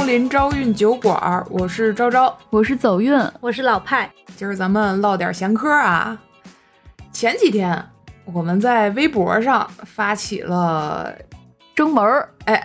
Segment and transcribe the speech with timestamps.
[0.00, 4.10] 光临朝运酒馆，我是昭昭，我是走运，我是老派。
[4.34, 6.18] 今儿咱们唠点闲嗑啊。
[7.12, 7.84] 前几天
[8.24, 11.14] 我们在微博上发起了
[11.74, 12.64] 征文儿，哎，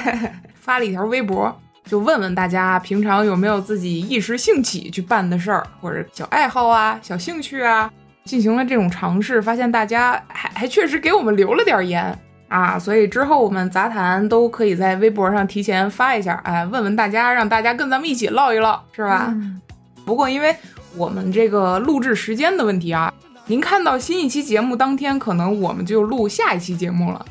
[0.52, 1.50] 发了一条微博，
[1.86, 7.90] 就问问大家平常有没有自己一时兴起去办的事儿，或者小爱好啊、小兴趣啊，
[8.24, 12.14] 进行了这种尝试，发现大家还还确实给我们留了点言。
[12.48, 19.26] 啊，所以之后我们杂谈都可以在微博上提前发一下，哎，问问大家，让大家跟咱们一起唠一唠，是吧？
[19.30, 19.60] 嗯、
[20.04, 20.54] 不过因为
[20.96, 23.12] 我们这个录制时间的问题啊，
[23.46, 27.26] 您看到新一期节目当天，可能我们就录下一期节目了。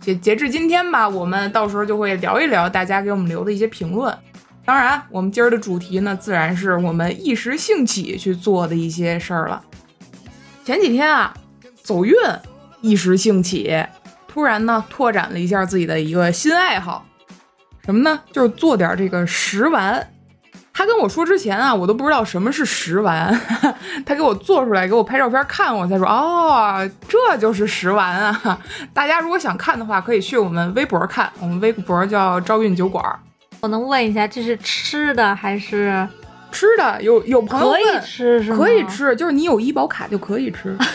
[0.00, 4.14] 截截至今天吧，我们到时候就会聊一聊大家给我们留的一些评论。
[4.64, 9.64] 当然，我们今儿的主题呢，自然是我们一时兴起去做的一些事儿了。
[10.62, 11.34] 前几天啊，
[11.82, 12.14] 走运
[12.82, 13.74] 一时兴起。
[14.38, 17.04] 突然呢，拓展了一下自己的一个新爱好，
[17.84, 18.20] 什么呢？
[18.30, 20.12] 就是做点这个食玩。
[20.72, 23.36] 他跟我说之前啊，我都不知道什么是食玩。
[24.06, 28.60] 他给我做出来，给我拍照片看，我才说哦，这就是食玩啊！
[28.94, 33.04] 大家如果想看的话，可以去我们微博看，我们微博叫朝运酒馆。
[33.58, 36.08] 我能问一下，这是吃的还是
[36.52, 37.02] 吃的？
[37.02, 38.56] 有有朋友可以吃是吗？
[38.56, 40.78] 可以吃，就是你有医保卡就可以吃。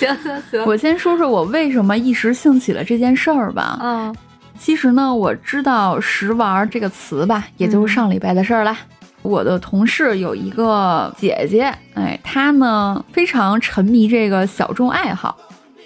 [0.00, 3.78] 行行行，我先说说我为什么一时兴起了这件事儿吧。
[3.82, 4.14] 嗯，
[4.58, 8.76] 其实呢，我知道“食玩”这个词吧，也就是上礼拜的事儿了。
[9.22, 15.36] 我的同事有一个姐姐，哎，她呢非常沉迷这个小众爱好，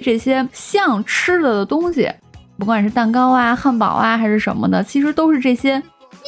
[0.00, 2.08] 这些像吃的的东西，
[2.56, 5.82] 不管是蛋糕啊、汉堡啊还是什么的，其实都是这些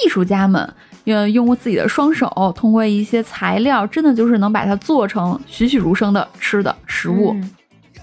[0.05, 0.69] 艺术家们
[1.05, 7.33] 用用自己的双手，通过一些材料，真的就是能把它做成栩栩如生的吃的食物。
[7.35, 7.51] 嗯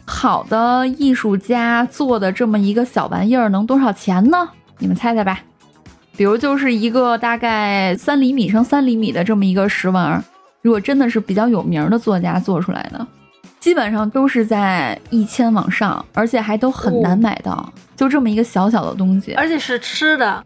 [0.05, 4.49] 好的艺术家做的这么一个小玩意儿能多少钱呢？
[4.79, 5.39] 你们猜猜吧。
[6.15, 10.23] 比如就是一个大概三厘米乘三厘米的这么一个食玩，
[10.61, 13.07] 如果真的是比较有名的作家做出来的，
[13.59, 17.53] 基本上都是在一千往上，而且还都很难买到。
[17.53, 20.43] 哦、就这么一个小小的东西，而且是吃的，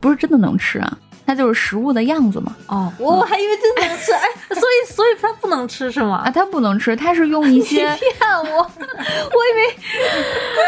[0.00, 0.98] 不是真的能吃啊。
[1.26, 2.54] 它就是食物的样子嘛。
[2.68, 6.22] 哦，我还以为真能吃，哎，所以所以它不能吃是吗？
[6.24, 8.12] 啊，它不能吃，它是用一些 骗
[8.52, 9.68] 我， 我以为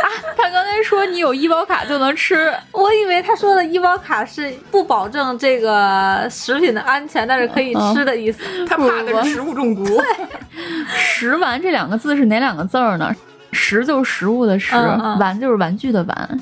[0.02, 8.42] 啊，他刚才说你有医保卡就能吃，我以为他说的医保卡是不保证这个食品的安全，但是可以吃的意思。
[8.66, 10.02] 他怕的是食物中毒。
[10.94, 13.14] 食玩这两个字是哪两个字儿呢？
[13.52, 14.74] 食就是食物的食，
[15.18, 16.40] 玩就是玩具的玩。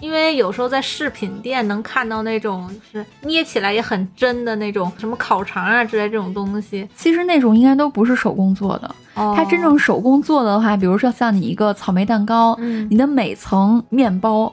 [0.00, 8.94] 因为有时候在饰品店能看到那种就是捏起来也很真的那种什么烤肠啊之类这种东西，其实那种应该都不是手工做的。
[9.14, 14.52] 哦、它真正手工做的话，比如说像你一个草莓蛋糕，嗯、你的每层面包、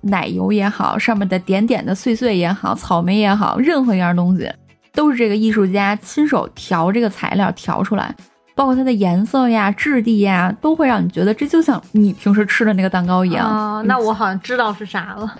[0.00, 4.50] 奶油也好，上面的点点的碎碎也好，草莓也好，任何一样东西
[4.92, 8.14] 都是这个艺术家亲手调这个材料调出来。
[8.60, 13.48] 包括它的颜色呀、质地呀，都会让你觉得这就像你平时吃的那个蛋糕一样。
[13.48, 15.34] 哦、那我好像知道是啥了。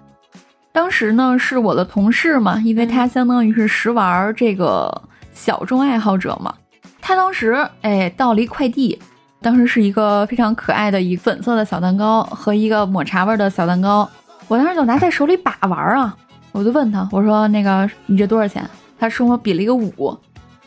[0.72, 5.02] 当时呢，是我的同事嘛，因为他相当于是食玩这个
[5.34, 6.54] 小众爱好者嘛。
[7.02, 8.98] 他当时哎到了一快递，
[9.42, 14.08] 当时是一个非常可爱的一粉色的小蛋糕和一个抹茶味的小蛋糕。
[14.48, 16.16] 我当时就拿在手里把玩啊，
[16.52, 18.66] 我就问他，我说那个你这多少钱？
[18.98, 20.18] 他说我比了一个五，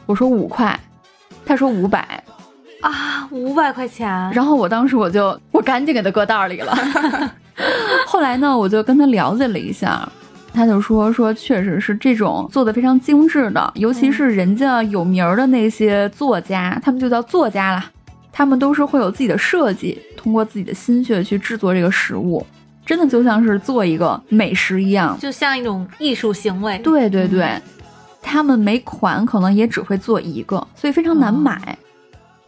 [0.05, 0.79] 我说五块，
[1.47, 2.23] 他说五百。
[2.83, 4.07] 啊，五百块钱！
[4.33, 6.77] 然后我当时我就我赶紧给他搁袋里了。
[8.05, 10.07] 后来呢，我就跟他了解了一下，
[10.53, 17.85] 他就说说确实是这种做的非常精致的，尤其是人家有名的那些作家，他们就叫作家啦，
[18.33, 22.45] 他们都是会有自己的设计，通过自己的心血去制作这个食物，
[22.85, 26.77] 真的就像是做一个美食一样，就像一种艺术行为。
[26.79, 27.61] 对对对，嗯、
[28.21, 31.57] 他们每款可能也只会做一个，所以非常难买。
[31.65, 31.77] 嗯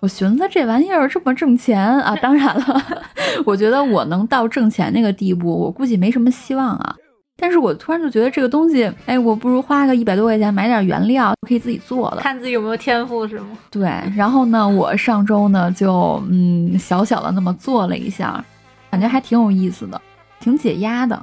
[0.06, 2.16] 我寻思这玩意儿这么挣钱啊！
[2.22, 2.82] 当然了，
[3.44, 6.96] 我觉得我能到挣钱那个地步，我估计没什么希望啊。
[7.38, 13.48] 但是我突然就觉得这个东西，哎，我不如花个一百多块钱买点原料，可以自己做了，看自己有没有天赋是吗？
[13.72, 13.90] 对。
[14.16, 18.46] 然后呢，我上周呢就嗯小小的那么做了一下，
[18.92, 20.00] 感觉还挺有意思的，
[20.40, 21.20] 挺解压的。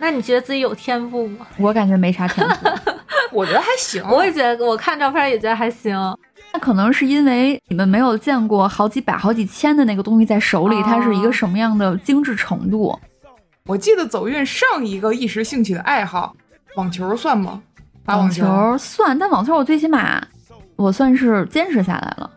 [0.00, 1.46] 那你觉得自己有天赋吗？
[1.58, 2.66] 我感觉没啥天赋，
[3.30, 4.02] 我觉得还行。
[4.08, 5.94] 我也觉得，我看照片也觉得还行。
[6.52, 12.98] 那可能是因为你们没有见过好几百、好几千的那个东西在手里，哦、它是一个什么样的精致程度？
[13.66, 16.34] 我记得走运上一个一时兴起的爱好，
[16.76, 17.62] 网球算吗？
[18.04, 20.20] 打网球算，但网球我最起码
[20.76, 22.28] 我算是坚持下来了，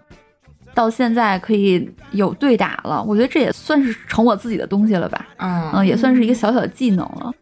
[0.76, 3.02] 到现在可以有对打了。
[3.02, 5.26] 我觉得这也算是成我自己的东西了吧？
[5.38, 7.34] 嗯嗯，也算是一个小小的技能了。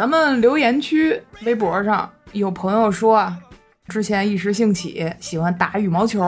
[0.00, 3.36] 咱们留言区微博上有朋友说啊，
[3.88, 6.24] 之前一时兴起喜欢打羽毛球，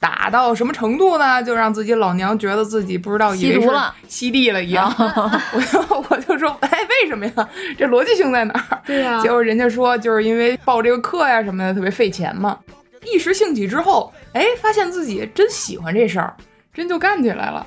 [0.00, 1.40] 打到什么程度呢？
[1.40, 4.92] 就让自己老娘觉得自己不知道以为是吸毒了吸地了一样。
[4.98, 5.80] 我就
[6.10, 7.48] 我就说，哎，为什么呀？
[7.78, 8.82] 这逻辑性在哪儿？
[8.84, 12.58] 对呀结果人家说，就是因为报这个课呀什么的特别费钱嘛。
[13.04, 16.34] 一时兴起之后，哎，发现自己真喜欢这事儿，
[16.74, 17.64] 真就干起来了。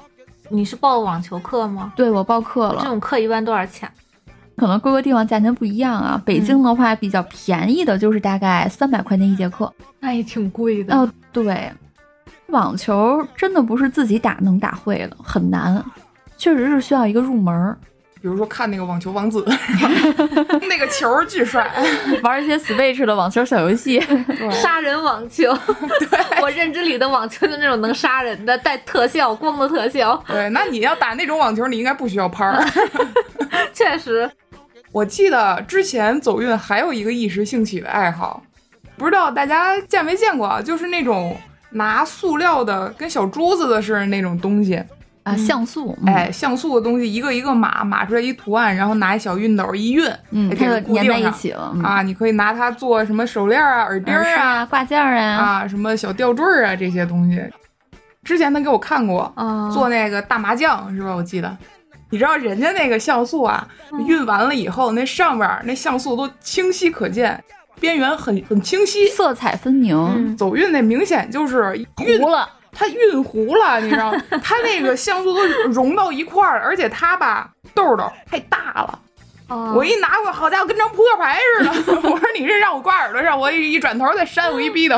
[0.50, 1.94] 你是报网球课吗？
[1.95, 3.89] 对我报课了这，种课一般多少钱？
[4.59, 6.21] 可能各个地方价钱不一样啊。
[6.25, 9.71] 北京的话比较便宜的就是大概三百块钱一节课。
[10.00, 10.95] 那也挺贵的。
[10.95, 11.71] 哦，对，
[12.47, 15.83] 网球真的不是自己打能打会的，很难，
[16.38, 17.77] 确实是需要一个入门儿，
[18.21, 19.45] 比如说看那个网球王子，
[20.67, 21.69] 那个球儿巨帅，
[22.23, 24.01] 玩一些 Switch 的网球小游戏。
[24.51, 25.53] 杀人网球，
[26.00, 32.65] 对 我认知里的网球就那种能杀人的，带特效光的特效，对，那你要打那种网球，你应该不需要拍儿。
[33.73, 34.29] 确实。
[34.91, 38.41] 我记得之前走运还有一个一时兴起的爱好，
[38.97, 40.62] 不知道大家见没见过啊？
[40.62, 41.36] 就是那种
[41.71, 44.83] 拿塑料的跟小珠子的似的那种东西，
[45.24, 46.13] 啊，像素，嗯。
[46.13, 51.83] 哎，像素的东西一个一个码码出来一图案，然后拿一小熨斗一熨，嗯，粘在固定上一起了，嗯。
[51.83, 57.39] 啊，你可以拿它做什么手链啊、耳钉啊啊、挂件啊，啊、什么小吊坠啊这些东西。
[58.24, 61.13] 之前他给我看过，啊做那个大麻将是吧？
[61.13, 61.57] 我记得，
[62.09, 67.44] 你知道人家那个像素啊，熨完了以后，那上边那像素都清晰可见，
[67.79, 69.07] 边缘很很清晰。
[69.09, 71.63] 色彩分明，嗯走运那明显就是
[71.97, 72.50] 熨糊了。
[72.71, 74.21] 它熨糊了，你知道吗？
[74.44, 79.00] 它那个像素都融到一块儿了，而且它吧豆豆太大了。
[79.50, 81.69] 哦我一拿过，好家伙，跟张扑克牌似的。
[82.10, 84.96] 我说你这让我挂耳朵上，我一一转头再扇我一逼斗。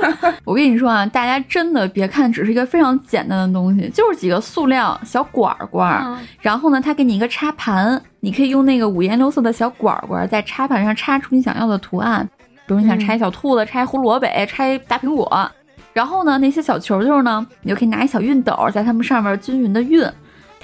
[0.44, 12.28] 我跟你说啊，大家真的别看只是一个非常简单的东西，就是几个塑料小管儿管然后呢，它给你一个插盘，你可以用那个五颜六色的小管儿管儿在插盘上插出你想要的图案，
[12.66, 15.50] 比如你想拆小兔子，插一胡萝卜，拆大苹果。
[15.94, 20.10] 然后呢，那些小球球呢，你就可以拿一小熨斗在它们上面均匀的熨。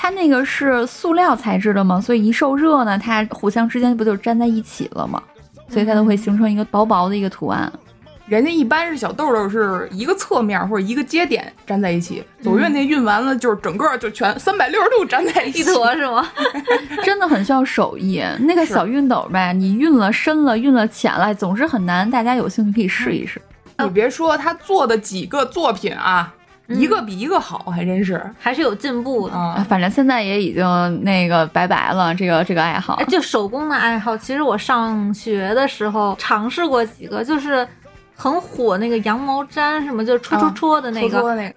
[0.02, 5.22] 它那个是塑料材质的嘛，所以一受热呢，它互相之间不就粘在一起了吗？
[5.68, 7.70] 所以它都会形成一个薄薄的一个图案。
[8.26, 15.60] 人家一般是小豆豆是一个侧面或者一个接点粘在一起，走运那熨完了就是整个就全三百六十度粘在一起。
[15.60, 16.26] 一坨是吗？
[17.04, 18.24] 真的很需要手艺。
[18.38, 22.10] 那个小熨斗呗，你熨了深了，熨了浅了，总是很难。
[22.10, 23.38] 大家有兴趣可以试一试。
[23.78, 26.39] 你别说他做的几个作品啊，嗯
[26.70, 29.34] 一个比一个好，还真是还是有进步的。
[29.34, 29.64] 啊。
[29.68, 33.04] 反正现在也已经那个拜拜了，这个这个爱好哎，。
[33.06, 37.66] 就手工的爱好，其实我上学的时候尝试过几个，就是
[38.14, 41.54] 很火那个羊毛毡什么，就戳戳啊戳的那个，戳戳那个，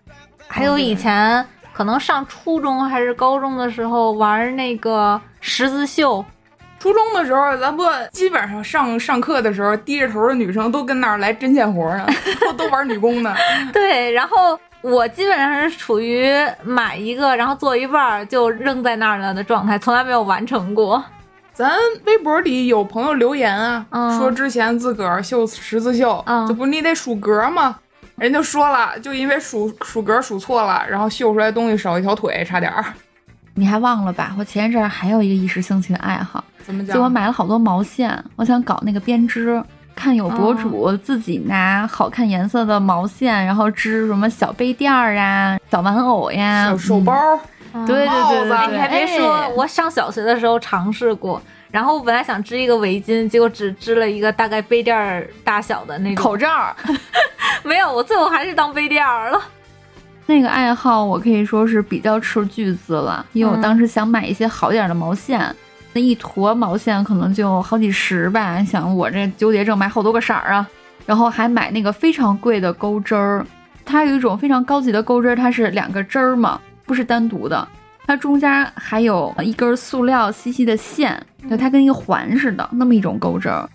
[0.47, 6.23] 还有以前可能上初中还是高中的时候玩那个十字绣，
[6.79, 12.07] 初中的时候，咱不基本上上上课的时候，低着头的女生都跟那儿来针线活呢，
[12.41, 13.33] 都都玩女工呢。
[13.71, 16.29] 对，然后我基本上是处于
[16.61, 21.03] 买一个，然后做一半儿就扔在那儿了的状态，从来没有完成过。
[21.53, 21.71] 咱
[22.05, 27.79] 微博里有朋友留言啊，嗯说之前自个儿绣十字绣，嗯这不你得数格吗？
[28.17, 32.83] 人就说了，就因为数数格数错了，然后绣出来东西少一条腿，差点儿。
[33.53, 34.35] 你还忘了吧？
[34.37, 36.95] 我前一阵儿还有一个一时兴起的爱好，怎么讲？
[36.95, 39.63] 就我买了好多毛线，我想搞那个编织。
[39.95, 47.13] 看有博主自己拿好看颜色的毛线，然后织什么小杯垫儿啊、小玩偶呀、小手包，
[47.73, 47.85] 嗯。
[47.85, 56.75] 对对帽子对对，哎，你还别说，哎我上小学的时候尝试过，然后我本来想织一个围巾，结果只织了一个大概杯垫儿大小的那种口罩儿。
[57.63, 59.41] 没有，我最后还是当杯垫儿了。
[60.25, 65.53] 那个爱好我可以说是比较斥巨资了，因为我嗯当时想买一些好点儿的毛线，
[65.93, 68.63] 那一坨毛线可能就好几十吧。
[68.63, 70.67] 想我这纠结症买好多个色儿啊，
[71.05, 73.45] 然后还买那个非常贵的钩针儿，
[73.85, 77.67] 它有一种非常高级的钩针，它是两个针儿嘛，不是单独的，
[78.07, 83.69] 它中间还有一根塑料细细的线，就它跟一个环似的那么一种钩针儿。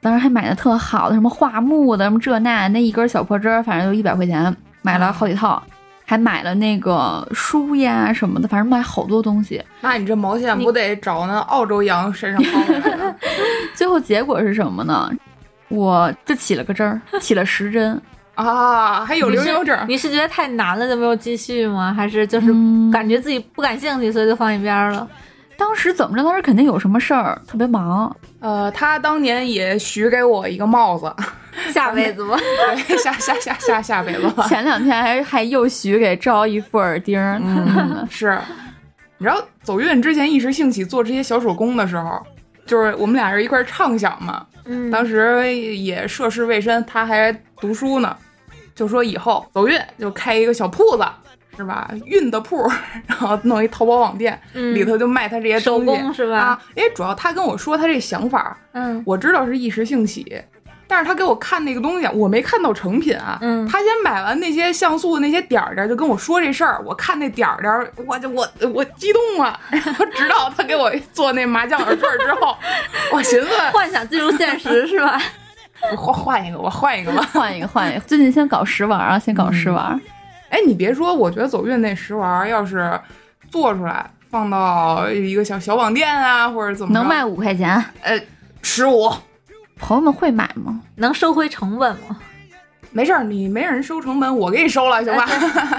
[0.00, 5.60] 当时还买的特好的，什么桦木的，什么这那，那一根小破针儿，反正就一百块钱，买了好几套，
[6.10, 9.62] 还买了那个书呀什么的，反正买好多东西。
[9.82, 13.14] 那你这毛线不得找那澳洲羊身上薅来
[13.76, 15.12] 最后结果是什么呢？
[15.68, 18.00] 我就起了个针儿，起了十针，
[18.36, 19.04] 啊？
[19.04, 21.92] 还有零有整，你是觉得太难了就没有继续吗？
[21.94, 25.06] 还是就是嗯感觉自己不感兴趣，所以就放一边儿了？
[25.58, 26.22] 当时怎么着？
[26.22, 28.16] 当时肯定有什么事儿，特别忙。
[28.40, 31.12] 呃，他当年也许给我一个帽子，
[31.74, 32.36] 下辈子吧。
[32.86, 34.46] 对，下下下下下辈子吧。
[34.48, 37.20] 前两天还还又许给赵一副耳钉
[38.08, 38.38] 是。
[39.20, 42.24] 你知道走运之前一时兴起做这些小手工的时候，
[42.64, 44.46] 就是我们俩人一块儿畅想嘛。
[44.64, 48.16] 嗯，当时也涉世未深，他还读书呢，
[48.76, 51.04] 就说以后走运就开一个小铺子，
[51.58, 51.90] 是吧？
[52.06, 52.66] 运的铺，
[53.06, 60.40] 然后弄一淘宝网店，嗯里头就卖他这些东西手工是吧啊，因为主要他跟我说他这想法，嗯我知道是一时兴起，
[60.86, 63.36] 但是他给我看那个东西，我没看到成品啊。
[63.42, 66.80] 嗯他先买完那些像素的那些点儿点儿，就跟我说这事儿。
[66.86, 69.58] 我看那点儿点儿，我就我我激动啊。
[69.70, 72.56] 然后直到他给我做那麻将耳坠之后，
[73.12, 75.20] 我寻思幻想进入现实是吧？
[75.92, 77.22] 我换换一个，我换一个吧。
[77.32, 78.00] 换一个，换一个。
[78.00, 80.00] 最近先搞食玩啊，先搞食玩。
[80.50, 82.98] 哎，你别说，我觉得走运那食玩儿要是
[83.50, 88.18] 做出来，放到一个小小网店啊，或者怎么能卖五块钱，呃
[88.62, 89.10] 十五，
[89.78, 90.80] 朋友们会买吗？
[90.96, 92.16] 能收回成本吗？
[92.90, 95.26] 没事儿，你没人收成本，我给你收了，行吧？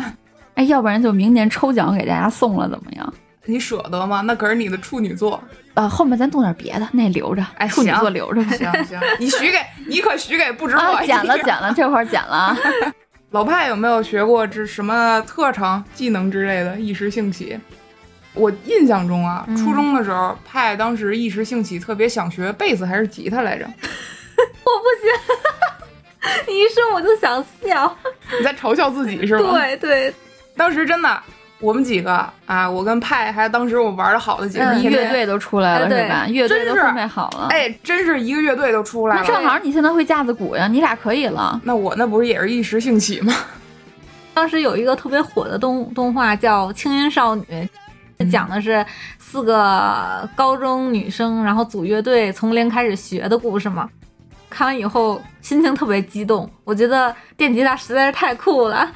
[0.55, 3.13] 哎，要不然就明年抽奖给大家送了，怎么样？
[3.45, 4.21] 你舍得吗？
[4.21, 5.41] 那可是你的处女座。
[5.73, 8.51] 呃，后面咱弄点别的，那留着，哎处女座留着吧。
[8.51, 9.57] 行行，你许给，
[9.87, 12.57] 你可许给不止我啊，一剪了个 剪了，这会儿剪了啊。
[13.31, 16.79] 老派有没有学过这什么特长、技能之类的？
[16.79, 17.59] 一时兴起，
[18.33, 23.65] 我印象中啊，嗯初中的时候，派当时一时兴起，特别想学贝斯还是吉他来着？
[23.69, 27.95] 我不行，你 一说我就想笑。
[28.37, 30.13] 你在嘲笑自己是吗？，对对，
[30.55, 31.23] 当时真的，
[31.59, 36.25] 我们几个啊，我跟派还有当时我玩的好的几个，嗯乐队都出来了是吧？
[36.27, 37.47] 乐队都真是分配好了。
[37.49, 39.21] 哎，真是一个乐队都出来了。
[39.21, 41.59] 那正好你现在会架子鼓呀，你俩可以了。
[41.63, 43.33] 那我那不是也是一时兴起吗？
[44.33, 47.43] 当时有一个特别火的动动画叫《轻音少女》，
[48.31, 48.85] 讲的是
[49.17, 53.89] 四个高中女生，然后组乐队从零开始学的故事嘛。
[54.49, 58.89] 看完以后心情特别激动，我觉得电吉他实在是太酷了，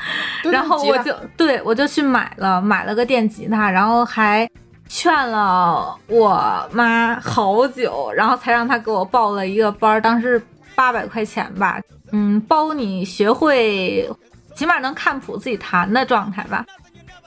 [0.44, 4.50] 然后我就对我就去买了买了个电吉他，然后还
[4.90, 10.42] 劝了我妈好久，然后才让她给我报了一个班儿，当时
[10.76, 11.80] 八百块钱吧，
[12.12, 14.10] 嗯，包你学会，
[14.56, 16.66] 起码能看谱自己弹的状态吧。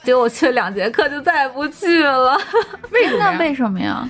[0.03, 2.39] 结果我去了两节课就再也不去了。
[2.91, 3.37] 为什么呀？
[3.37, 4.09] 为什么呀？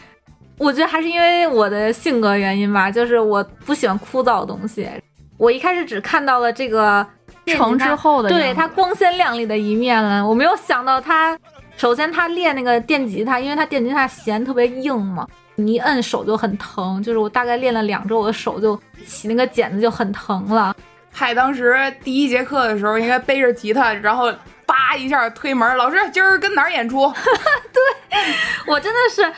[0.57, 4.89] 我觉得还是因为我的性格原因吧，就是我不喜欢枯燥的东西。
[5.37, 7.05] 我一开始只看到了这个
[7.45, 11.37] 成之后的对它光鲜亮丽的一面了，我没有想到它。
[11.77, 17.03] 首先，他练那个电吉他，因为他电吉他弦特别硬嘛，你一摁手就很疼。
[17.03, 20.75] 就是我大概练了两周，我的手就起那个茧子就很疼了。
[21.11, 24.33] 嗨当时第一节课的时候，应该背着吉他，然后
[24.65, 27.07] 叭一下推门，老师今儿跟哪儿演出？
[27.71, 28.19] 对
[28.65, 29.31] 我真的是，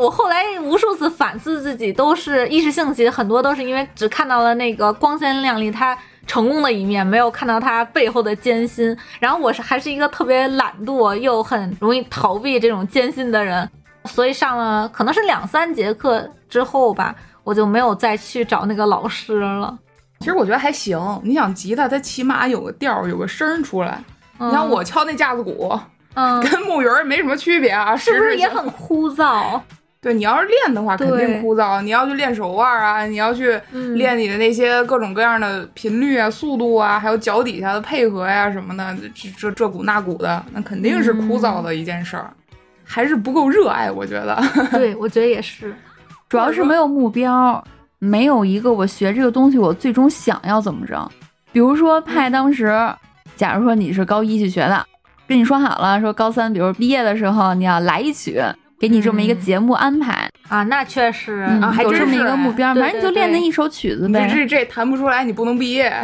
[0.00, 8.96] 我后来无数次反思自己，都是一时兴起，很多都是因为只看到了那个光鲜亮丽，他成功的一面，没有看到他背后的艰辛。
[9.18, 13.68] 然后我是还是一个特别懒惰又很容易逃避这种艰辛的人，
[14.06, 17.14] 所以上了可能是两三节课之后吧，
[17.44, 19.78] 我就没有再去找那个老师了。
[20.20, 20.98] 其实我觉得还行。
[21.22, 24.02] 你想吉他，它起码有个调儿，有个声儿出来。
[24.38, 25.78] 嗯、你像我敲那架子鼓，
[26.14, 29.60] 嗯，跟木鱼儿没什么区别啊，是不是也很枯燥？
[30.02, 31.82] 对，你要是练的话，肯定枯燥。
[31.82, 42.32] 你要去练手腕啊，你要去嗯练你的那些各种各样的频率啊、速度啊，还有脚底下的配合呀、什么的，这这这股那股的，那肯定是枯燥的一件事儿，
[42.82, 44.42] 还是不够热爱，我觉得。
[44.72, 45.74] 对，我觉得也是。
[46.30, 47.62] 主要是没有目标，
[47.98, 51.06] 没有一个我学这个东西我最终想要怎么着。
[51.52, 52.72] 比如说派当时，
[53.36, 54.86] 假如说你是高一去学的，
[55.28, 58.40] 跟你说好了，说高三，比如毕业的时候你要来一曲，
[58.80, 64.26] 给你这么一个嗯节目安排，啊，那确实，嗯啊还有这么一真是哎个目标，反正你就练那一首曲子呗。
[64.32, 65.92] 这这弹不出来，你不能毕业。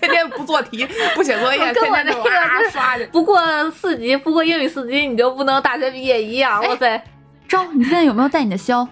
[0.00, 0.86] 天天不做题，
[1.16, 3.04] 不写作业，跟我天天就那个就是啊刷去。
[3.06, 3.40] 不过
[3.72, 6.62] 四级，不过英语四级，你就不能大学毕业一样。
[6.62, 7.02] 哇塞，
[7.48, 8.86] 招，你现在有没有带你的箫？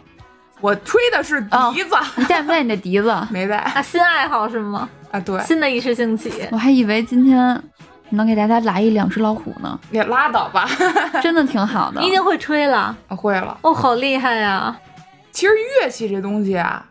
[0.61, 3.14] 我吹的是笛子，你带不带你的笛子？
[3.30, 4.88] 没带啊，新爱好是吗？
[5.12, 5.20] 啊。
[5.20, 6.32] 对，新的一时兴起。
[6.50, 7.62] 我还以为今天
[8.10, 10.68] 能给大家来一两只老虎呢，也拉倒吧。
[11.22, 12.10] 真的挺好的你已。
[12.10, 13.56] 经会吹了，会了。
[13.62, 14.76] 哦，好厉害呀！
[15.32, 16.84] 其实乐器这东西啊，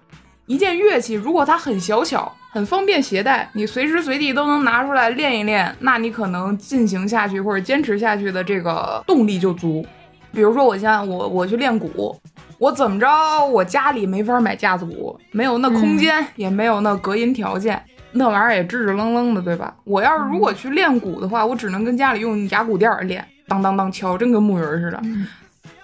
[0.45, 9.85] 一件乐器如果它很小巧、很方便携带，你随时随地都能拿出来练一练，那你可能进行下去或者坚持下去的这个动力就足。
[10.31, 12.15] 比如说，我现在我我去练鼓，
[12.59, 13.07] 我怎么着，
[13.47, 17.81] 我家里没法买架子鼓，没有那空间，也没有那隔音条件，
[18.17, 19.75] 那玩意儿也支支愣愣的，对吧？
[19.83, 25.01] 我要是如果去练鼓的话，我只能跟家里用牙鼓垫儿练，当当当敲，真跟木鱼儿似的。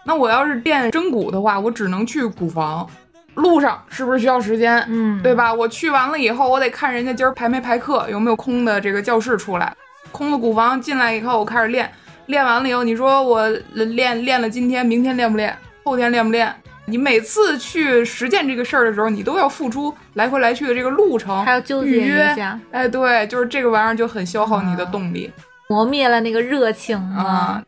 [0.05, 2.87] 那我要是练真鼓的话，我只能去鼓房，
[3.35, 4.83] 路上是不是需要时间？
[4.87, 5.53] 嗯，对吧？
[5.53, 9.75] 我去完了以后，我得看人家今儿排没排课，有没有空的这个教室出来。
[10.11, 11.91] 空的鼓房进来以后，我开始练，
[12.27, 15.55] 练完了以后，你说我练练了今天，明天练不练？
[15.83, 16.53] 后天练不练？
[16.85, 25.31] 你每次去实践这个事儿的时候，你都要付出来回来去的这个路程，还要纠结预约一下，哎，对，就是这个玩意儿就很消耗你的动力
[25.69, 27.63] 磨灭了那个热情啊。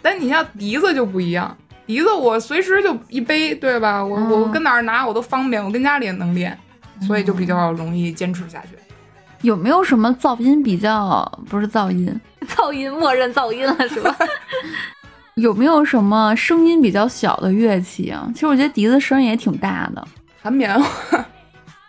[0.00, 1.56] 但你像笛子就不一样，
[1.86, 4.04] 笛子我随时就一背，对吧？
[4.04, 6.58] 我、嗯我跟哪儿拿我都方便，我跟家里也能练，
[7.06, 8.68] 所以就比较容易坚持下去。
[9.42, 12.18] 有没有什么噪音比较不是噪音？
[12.48, 14.16] 噪音，默认噪音了是吧？
[15.36, 18.30] 有没有什么声音比较小的乐器啊？
[18.32, 20.06] 其实我觉得笛子声音也挺大的。
[20.40, 21.26] 弹棉花，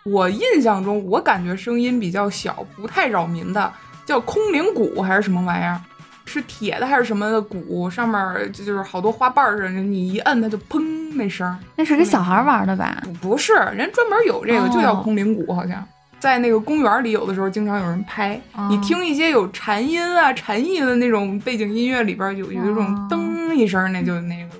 [0.04, 3.72] 我印象中我感觉声音比较小，不太扰民的，
[4.04, 5.80] 叫空灵鼓还是什么玩意儿？
[6.24, 7.88] 是铁的还是什么的鼓？
[7.88, 11.56] 上面儿就就是好多花瓣儿似的，你一摁它就砰那声儿。
[11.76, 13.00] 那是给小孩玩的吧？
[13.04, 15.86] 不不是，人专门有这个，哦就叫空灵鼓，好像
[16.18, 18.40] 在那个公园里，有的时候经常有人拍。
[18.54, 24.50] 哦你听一些有禅音啊、禅意的那种背景音乐里边，有有一种哦噔一声，那就那个。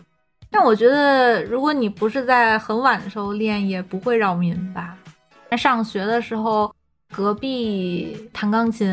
[0.51, 4.97] 但我觉得，如果你不是在很晚的时候练，也不会扰民吧。
[5.51, 6.75] 在上学的时候，
[7.15, 8.89] 隔壁弹钢琴，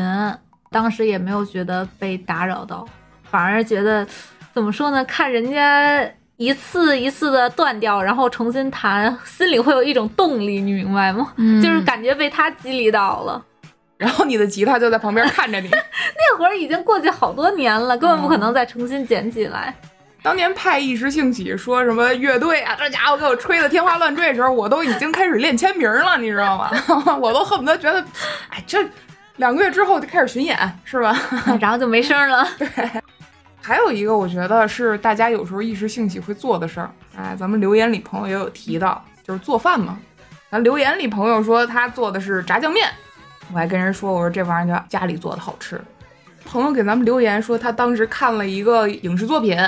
[0.70, 2.86] 当时也没有觉得被打扰到，
[3.22, 4.06] 反而觉得
[4.52, 5.04] 怎么说呢？
[5.04, 6.04] 看人家
[6.36, 11.32] 一次一次的断掉，然后重新弹，心里会有一种动力，你明白吗？
[11.36, 13.42] 嗯就是感觉被他激励到了。
[13.96, 15.68] 然后你的吉他就在旁边看着你。
[15.70, 19.72] 那会儿已经过去好多年了，根本不可能再重新捡起来。
[20.22, 26.70] 当年派一时兴起说什么乐队啊，这家伙给我吹的天花乱坠的时候，我都已经开始练签名了，你知道吗？
[27.20, 28.04] 我都恨不得觉得，
[28.48, 28.84] 哎，这
[29.36, 31.16] 两个月之后就开始巡演，是吧？
[31.60, 32.48] 然后就没声了。
[33.64, 36.90] 还有一个，我觉得是大家有时候一时兴起会做的事儿。
[37.16, 39.98] 哎，咱们留言里朋友也有提到，就是做饭嘛。
[40.50, 42.86] 咱留言里朋友说他做的是炸酱面，
[43.50, 45.80] 我还跟人说，我说这玩意儿家家里做的好吃。
[46.44, 49.58] 朋友给咱们留言说，他当时看了一个影视作品，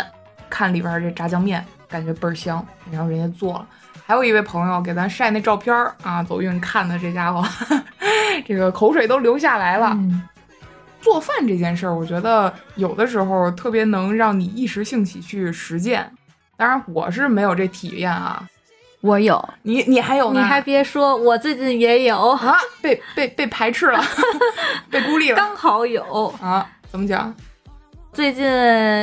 [0.50, 3.66] 看里边这炸酱面，感觉倍儿香，然后人家做了。
[4.04, 7.42] 还有一位朋友给咱晒那照片儿啊，走运看的这家伙，
[8.46, 9.96] 这个口水都流下来了。
[11.06, 16.10] 做饭这件事儿，我觉得有的时候特别能让你一时兴起去实践。
[16.56, 18.42] 当然，我是没有这体验啊。
[19.02, 20.40] 我有，你你还有呢？
[20.40, 24.02] 你还别说，我最近也有，啊，被被被排斥了，
[24.90, 26.26] 被孤立了刚好有。
[26.42, 26.68] 啊？
[26.90, 27.32] 怎么讲？
[28.12, 28.44] 最近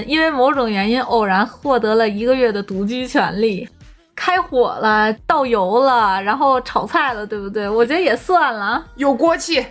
[0.05, 3.65] 因为某种原因偶然获得了一个月的独居权利，
[4.15, 7.67] 开火了，倒油了，然后炒菜了，对不对？
[7.67, 9.65] 我觉得也算了，有锅气，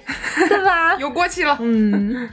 [0.48, 0.94] 对吧？
[1.00, 1.57] 有锅气了。
[1.61, 2.28] 嗯，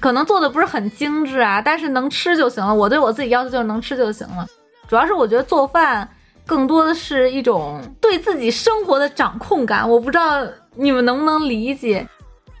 [0.00, 2.74] 可能做的不是很精致啊，但是能吃就行了。
[2.74, 4.46] 我对我自己要求就是能吃就行了。
[4.88, 6.08] 主要是我觉得做饭
[6.46, 10.42] 更多的是一种对自己生活的掌控感，我不知道
[10.74, 12.06] 你们能不能理解。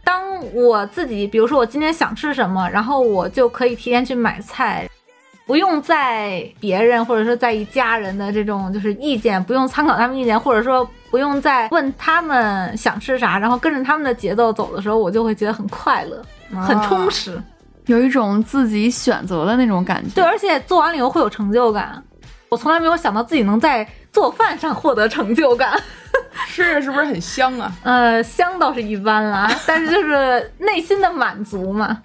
[0.04, 0.22] 当
[0.54, 4.88] 我自己，比如说我今天想吃什么，然后我就可以提前去买菜，
[5.46, 16.22] 不用在别人或者说在意家人的这种就是意见，不用参考他们意见，或者说不用再问他们想吃啥，然后跟着他们的节奏走的时候，我就会觉得很快乐，
[16.60, 17.40] 很充实。
[17.86, 20.14] 有一种自己选择的那种感觉。
[20.14, 22.00] 对，而且做完了以后会有成就感。
[22.48, 25.72] 我从来没有想到自己能在做饭上获得成就感。
[26.46, 27.72] 吃着是不是很香啊？
[27.82, 32.00] 呃，香倒是一般啦，但是就是内心的满足嘛。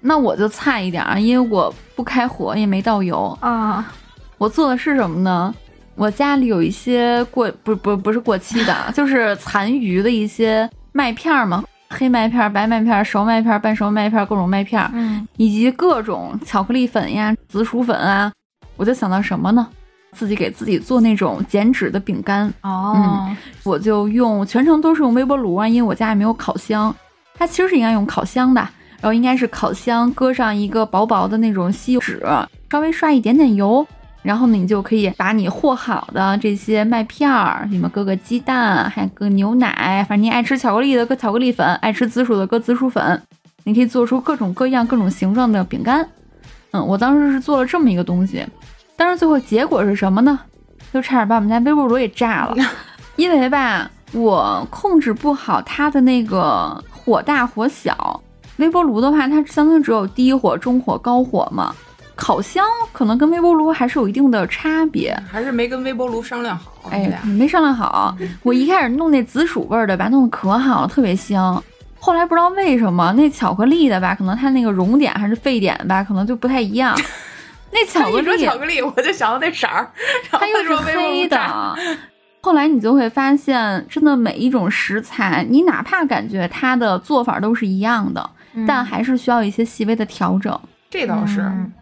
[0.00, 3.36] 那我就菜一点儿，因为我不开火，也没倒油。
[3.40, 3.92] 啊，
[4.38, 5.54] 我做的是什么呢？
[5.94, 18.32] 我家里有一些过不不不是过期的， 就是残余的一些麦片儿嘛，黑麦片儿、白麦片儿、熟麦片儿、半熟麦片儿，各种麦片以及各种巧克力粉呀、紫薯粉啊。
[18.76, 19.68] 我就想到什么呢？
[20.12, 23.28] 自己给自己做那种减脂的饼干，哦，
[23.62, 26.94] 我就用全程都是用微波炉啊，因为我家也没有烤箱。
[27.34, 28.66] 它其实是应该用烤箱的，
[29.00, 32.22] 然后应该是烤箱搁上一个薄薄的那种吸油纸，
[32.70, 33.86] 稍微刷一点点油，
[34.22, 43.22] 然后呢，你就可以把你和好的这些麦片儿里面搁个鸡蛋，还搁牛奶，反正你爱吃巧克力的搁巧克力粉，爱吃紫薯的搁紫薯粉，
[43.64, 46.06] 你可以做出各种各样、各种形状的饼干。
[46.72, 48.46] 嗯，我当时是做了这么一个东西，
[48.96, 50.38] 但是最后结果是什么呢？
[50.92, 52.54] 就差点把我们家微波炉给炸了。
[53.16, 58.20] 因为吧，我控制不好它的那个火大火小。
[58.60, 61.74] 微波炉的话，它相当于只有低火、中火、高火嘛。
[62.14, 65.18] 烤箱可能跟微波炉还是有一定的差别。
[65.30, 66.90] 还是没跟微波炉商量好？
[66.90, 68.14] 你哎俩，没商量好。
[68.42, 71.62] 我一开始弄那紫薯味儿的吧，弄得可好了，特别香。
[71.98, 76.94] 后来不知道为什么，那巧克力的吧，可能它那个熔点还是沸点吧，可能就不太一样。
[77.72, 79.90] 那巧克一说力，巧克力，我就想到那色儿，
[80.30, 81.26] 它又是黑。
[81.26, 81.38] 的。
[82.42, 88.28] 后来你就会发现，真的每一种食材，你哪怕感觉它的做法都是一样的，
[88.66, 90.58] 但还是需要一些细微的调整。
[90.88, 91.40] 这倒是。
[91.40, 91.72] 嗯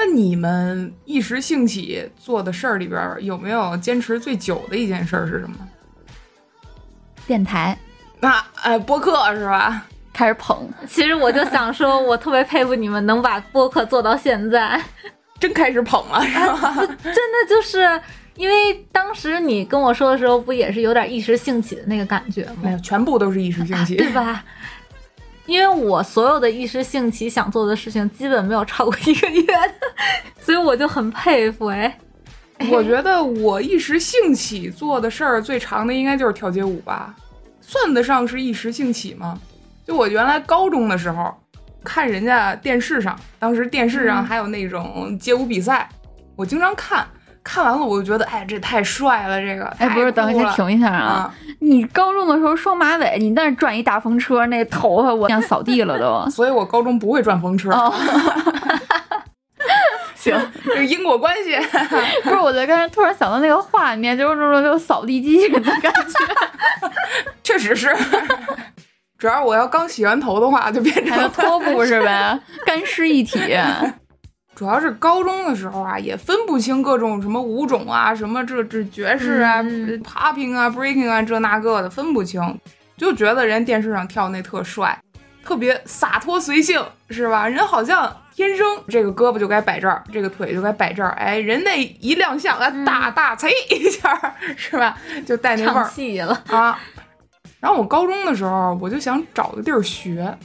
[0.00, 5.56] 那你们一时兴起做的事儿里边，有没有坚持最久的一件事儿是什么？
[7.26, 7.76] 电台
[8.20, 9.84] 那哎，播客是吧？
[10.12, 14.80] 开始捧，其实我就想说，我特别佩服你们能把播客做到现在，
[15.40, 16.76] 真开始捧了是吧？
[17.02, 18.00] 真的就是
[18.36, 22.58] 因为当时你跟我说的时候，不也是有点一时兴起的那个感觉吗？
[22.62, 24.44] 没有，全部都是一时兴起，对吧？
[25.48, 29.44] 因为我所有的一时兴起想做的事情，基本没有超过一个月，
[30.38, 31.98] 所以我就很佩服哎。
[32.70, 37.14] 我觉得我一时兴起做的事儿最长的应该就是跳街舞吧，
[37.62, 39.40] 算得上是一时兴起吗？
[39.86, 41.34] 就我原来高中的时候，
[41.82, 45.88] 看人家电视上，当时电视上还有那种街舞比赛，
[46.36, 47.08] 我经常看，
[47.50, 51.00] 看完了我就觉得，哎，这太帅了，这个哎，不是，等一下停一下啊！
[51.00, 56.28] 啊，你高中的时候双马尾，你那转一大风车，那头发我想扫地了都。
[56.30, 57.90] 所以我高中不会转风车，哦，
[60.14, 61.56] 行，这个因果关系。
[62.22, 66.90] 不是，我在刚才突然想到那个画面，就是那种就扫地机器人的感觉，
[67.42, 67.96] 确实是，
[69.16, 73.40] 主要我要刚洗完头的话，就变成拖布是呗，干湿一体。
[74.58, 82.42] 主要是高中的时候啊，也分不清各种什么舞种啊，什么这这爵士啊、嗯 popping 啊、breaking 啊，这那个的分不清，
[82.96, 85.00] 就觉得人电视上跳那特帅，
[85.44, 87.46] 特别洒脱随性，是吧？
[87.46, 94.98] 人好像天生这个胳膊就该摆这儿，这个腿就该摆这儿，哎，人那一亮相啊，大大啐 一下，是吧？
[95.24, 96.76] 就带那味唱儿戏了，啊。
[97.60, 100.36] 然后我高中的时候，我就想找个地儿学，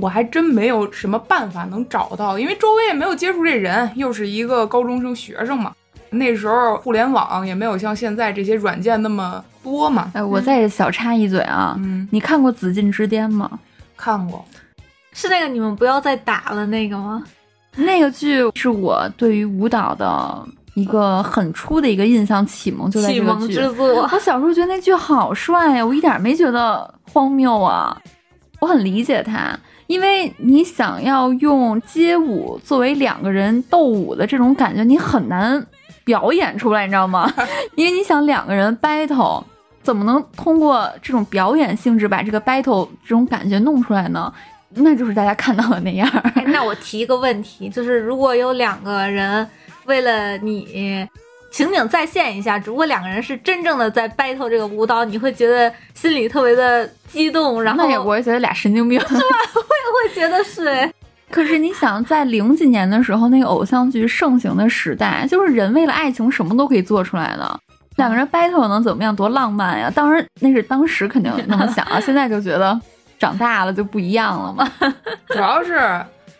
[0.00, 5.72] 我还真没有什么办法能找到，因为周围也没有接触这人，又是一个高中生学生嘛。
[6.10, 10.10] 那时候互联网也没有像现在这些软件那么多嘛。
[10.14, 13.58] 哎，我再小插一嘴啊，嗯，你看过《紫禁之巅》吗？
[13.94, 14.44] 看过，
[15.12, 17.22] 是那个你们不要再打了那个吗？
[17.76, 23.38] 那个剧是我对于舞蹈的一个很初的一个印象启蒙，就在启这个剧。
[23.40, 28.00] 蒙之作，我小时候觉得那剧好帅呀，我一点没觉得荒谬啊，
[28.60, 35.66] 我很理解他，因为你想要用街舞作为两个人斗舞的这种感觉，你很难
[36.04, 37.28] 表演出来，你知道吗？
[37.74, 39.42] 因为你想两个人 battle，
[39.82, 44.32] 怎么能通过这种表演性质把这个 battle 这种感觉弄出来呢？
[44.74, 46.06] 那就是大家看到的那样。
[46.34, 49.48] 哎，那我提一个问题，就是如果有两个人
[49.86, 51.08] 为了你
[51.50, 58.98] 情景再现一下，如果两个人是真正的在 battle 这个舞蹈，你会觉得心里特别的激动，然后那也我也觉得俩神经病。
[59.08, 60.92] 对，我也会觉得是哎，
[61.30, 67.60] 可是你想，在零几年的时候，那个偶像剧盛行的时代，就是人为了爱情什么都可以做出来的。
[67.96, 69.16] 两个人 battle 能怎么样？
[69.16, 69.90] 多浪漫呀！
[69.92, 72.80] 当然，那是当时肯定那么想啊， 现在就觉得
[73.18, 74.70] 长大了就不一样了嘛。
[75.26, 75.74] 主要是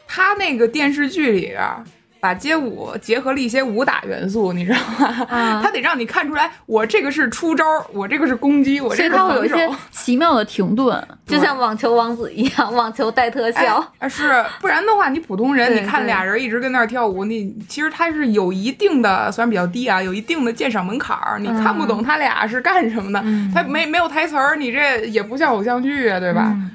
[0.07, 1.83] 他那个电视剧里边儿
[2.21, 5.27] 把街舞结合了一些武打元素，你知道吗？
[5.29, 9.69] 啊 他得让你看出来，我这个是出招，我这个是攻击，我所以这个它会有一些。
[9.91, 11.07] 奇妙的停顿。
[11.27, 13.85] 就像网球王子一样，网球带特效。
[13.99, 26.53] 哎，是，不然的话，你普通人，你看俩人一直跟那儿跳舞，你其实他是有一定的，虽然比较低啊，有一定的鉴赏门槛儿，你看不懂他俩是干什么的，嗯他没没有台词儿，你这也不像偶像剧啊，对吧？
[26.55, 26.71] 嗯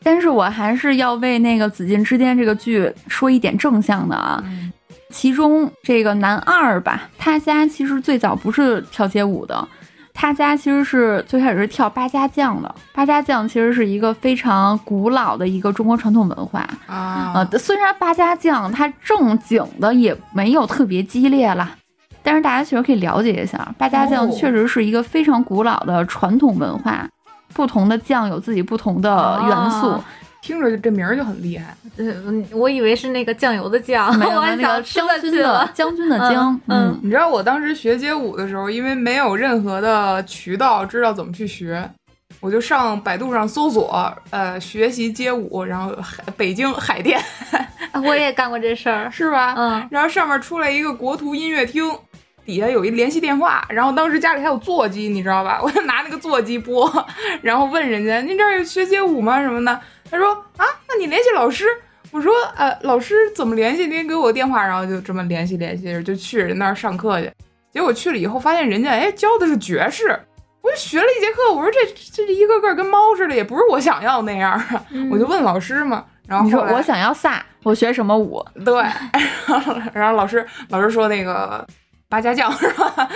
[0.00, 4.40] 但是我还是要为那个《紫禁之巅》这个剧说一点正向的啊。
[4.46, 4.67] 嗯
[5.14, 9.66] 其中这个男二吧，他家其实最早不是跳街舞的，
[10.12, 12.74] 他家其实是最开始是跳八家将的。
[12.92, 16.60] 八家将其实是一个非常古老的一个中国传统文化。
[16.86, 21.70] 啊，呃，虽然八家将它正经的也没有特别激烈啦，
[22.22, 27.08] 但是大家其实可以了解一下，八家将哦确实是一个非常古老的传统文化，
[27.54, 29.86] 不同的将有自己不同的元素。
[29.88, 30.04] 哦
[30.40, 31.76] 听着这名儿就很厉害。
[31.96, 35.70] 嗯，我以为是那个酱油的酱，没有我还想吃了将军的去了。
[35.74, 41.88] 将军的将，嗯嗯你知道我当时学街舞的时候，因为没有任何的渠道知道怎么去学，
[42.40, 47.20] 我就上百度上搜索，呃，学习街舞，然后海北京海淀
[48.04, 49.10] 我也干过这事儿。
[49.12, 49.54] 是吧？
[49.56, 51.84] 嗯，然后上面出来一个国图音乐厅，
[52.44, 55.58] 底下有一联系电话，然后当时家里还有座机，你知道吧？
[55.64, 56.90] 我就拿那个座机拨，
[57.42, 59.42] 然后问人家：“您这儿有学街舞吗？
[59.42, 61.66] 什么的？”他说：“啊，那你联系老师。”
[62.10, 63.86] 我说：“呃，老师怎么联系？
[63.86, 67.30] 您给我电话。”然后就这么联系联系，就去人那儿上课去。
[67.70, 70.18] 结果去了以后，发现人家哎教的是爵士，
[70.62, 71.52] 我就学了一节课。
[71.52, 71.78] 我说这
[72.12, 74.84] 这一个个跟猫似的，也不是我想要那样啊。
[75.10, 78.42] 我就问老师嘛，然后后你说我想要飒，我学什么舞？
[78.64, 78.74] 对，
[79.46, 81.66] 然 后然后老师老师说那个
[82.08, 83.08] 八家将是吧？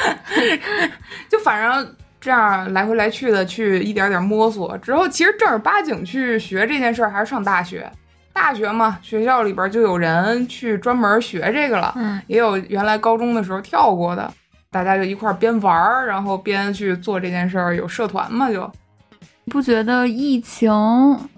[1.30, 7.90] 就反正这样来回来去的去一点点摸索之后，其实正儿八经去学这件事儿还是上大学。
[8.32, 14.32] 大学嘛，学校里边就有人去专门学这个了，嗯，也有原来高中的时候跳过的，
[14.70, 18.70] 大家就一块儿边玩儿，然后边去做这件事儿，有社团嘛就。
[19.46, 20.72] 不觉得疫情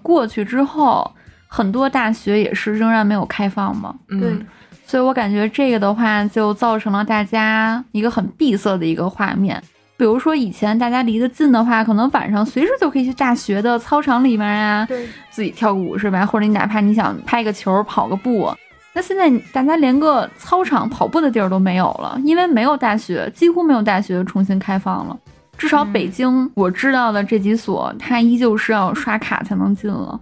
[0.03, 1.11] 过去之后，
[1.47, 3.95] 很多大学也是仍然没有开放吗？
[4.09, 4.45] 嗯、对，
[4.85, 9.61] 所以我感觉这个的话，就造成了大家一个很闭塞的一个画面。
[9.97, 14.85] 比如说以前大家离得近的话，可能晚上随时就可以去大学的操场里面啊，
[15.31, 16.25] 自己跳个舞是吧？
[16.25, 18.53] 或者你哪怕你想拍个球、跑个步，
[18.93, 25.17] 那现在大家连个操场跑步的地儿都没有了，因为没有大学，几乎没有大学重新开放了。
[25.57, 30.19] 至少北京我知道的这几所，它依旧是要刷卡才能进了。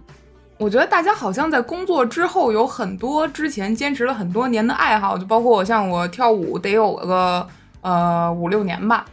[0.58, 7.44] 我觉得大家好像在工作之后有很多之前坚持了很多年的爱好，就包括我像我跳舞得有个
[7.80, 9.04] 呃五六年吧。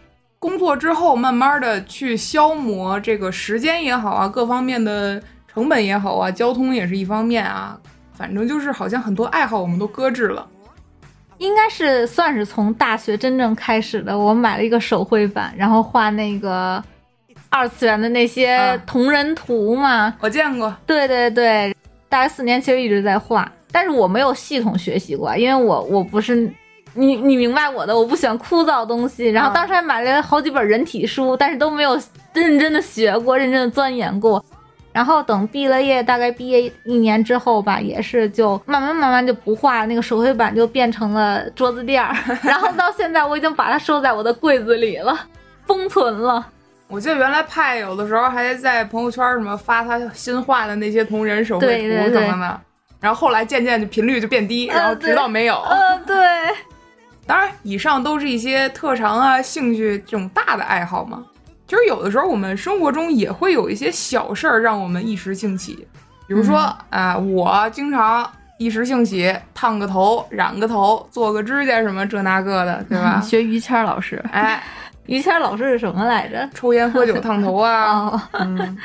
[0.41, 7.77] 工作之后，慢慢的去消磨这个时间也好啊，各方面的成本也好啊，交通也是一方面啊，
[8.12, 10.47] 反正就是好像很多爱好我们都搁置了。
[11.38, 14.17] 应该是算是从大学真正开始的。
[14.17, 16.84] 我买了一个手绘板，然后画那个
[17.49, 20.12] 二次元的那些嗯同人图嘛。
[20.21, 21.75] 我见过，对对对，
[22.10, 26.51] 大学四年其实一直在画，但是我没有系统学习过，因为我我不是
[26.93, 29.30] 你你明白我的，我不喜欢枯燥东西。
[29.30, 31.99] 然后嗯当时还买了好几本人体书，但是都没有
[32.34, 34.43] 认真的学过，认真的钻研过。
[34.93, 42.13] 然后等毕了业，大概毕业一年之后吧，也是就慢慢慢慢就不画那个手绘板，就变成了桌子垫儿。
[42.43, 45.17] 然后到现在，我已经把它收在我的柜子里了，
[45.65, 46.45] 封存了。
[46.89, 52.60] 我记得原来派有的时候还在朋友圈什么发他新画的那些同人手绘图什么的，
[52.99, 55.56] 然后后来渐渐就频率就变低，然后直到没有。
[55.62, 56.17] 呃，对，
[57.32, 61.24] 当然，以上都是一些特长啊、兴趣这种大的爱好嘛。
[61.65, 65.88] 其实有的时候我们生活中也会有一些小事儿让我们一时兴起，
[66.28, 66.58] 比如说
[66.89, 73.22] 啊、我经常一时兴起烫个头、染个头、做个指甲什么这那个的，对吧？
[73.24, 74.62] 学于谦儿老师，哎，
[75.06, 76.50] 于谦老师是什么来着？
[76.54, 78.78] 抽烟喝酒烫头啊，哦，嗯。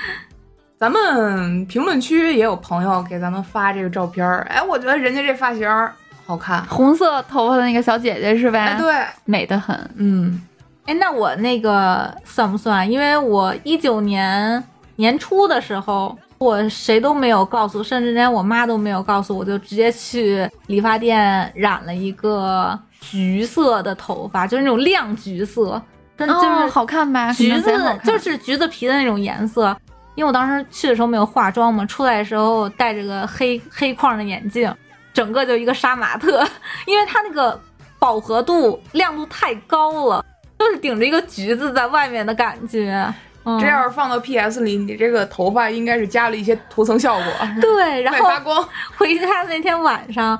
[0.79, 5.93] 咱们评论区也有朋友给咱们发这个照片儿，哎，我觉得人家这发型儿
[6.27, 8.59] 好看，红色头发的那个小姐姐是呗？
[8.59, 8.93] 哎，，对，
[9.25, 9.79] 美得很。
[9.97, 10.43] 嗯，
[10.85, 12.91] 哎，那我那个算不算？
[12.91, 14.63] 因为我一九年
[14.97, 25.81] 年初的时候，我谁都没有告诉，甚至连我妈都没有告诉我，就直接去理发店染了一个橘色的头发，就是那种亮橘色，
[26.19, 27.33] 真的就是、哦，好看吧？
[27.33, 29.77] 橘子就是橘子皮的那种颜色。
[30.17, 34.75] 因为我当时去的时候没有化妆嘛，出来的时候戴着个黑黑框的眼镜，
[35.17, 36.47] 整个就一个杀马特，
[36.85, 37.59] 因为它那个
[37.99, 40.23] 饱和度、亮度太高了，
[40.59, 43.11] 就是顶着一个橘子在外面的感觉。
[43.45, 47.25] 嗯、这要是放到 PS 里，你这个头发应该是加了一些涂层效果，
[47.63, 48.69] 对，然后发光。
[48.99, 50.39] 回家那天晚上，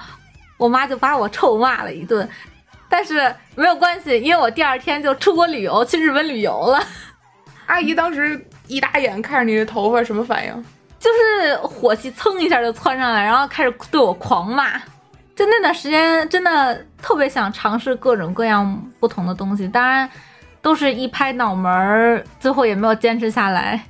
[0.59, 2.29] 我妈就把我臭骂了一顿，
[2.87, 6.83] 但是没有关系，因为我第二天就出国旅游，去日本旅游了。
[7.65, 10.65] 阿姨当时一打眼看着你的头发，什么反应？
[11.47, 14.77] 就是火气蹭一下就窜上来，然后开始对我狂骂。
[15.37, 20.09] 就那段时间，真的特别想尝试各种各样不同的东西，当然
[20.61, 23.81] 都是一拍脑门儿，最后也没有坚持下来。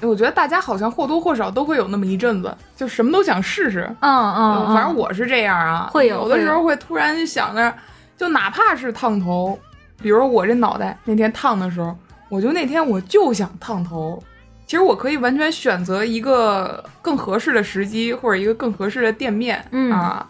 [0.00, 3.82] 我觉得大家好像或多或少都会有那么一阵子，就什么都想试试。
[4.00, 7.74] 嗯嗯，嗯反正我是这样啊，会有有的时候会突然就想着，
[8.16, 9.58] 就哪怕是烫头，
[10.00, 11.94] 比如我这脑袋那天烫的时候，
[12.28, 14.22] 我就那天我就想烫头。
[14.66, 20.26] 其实我可以完全选择一个更合适的时机，或者一个更合适的店面，嗯啊。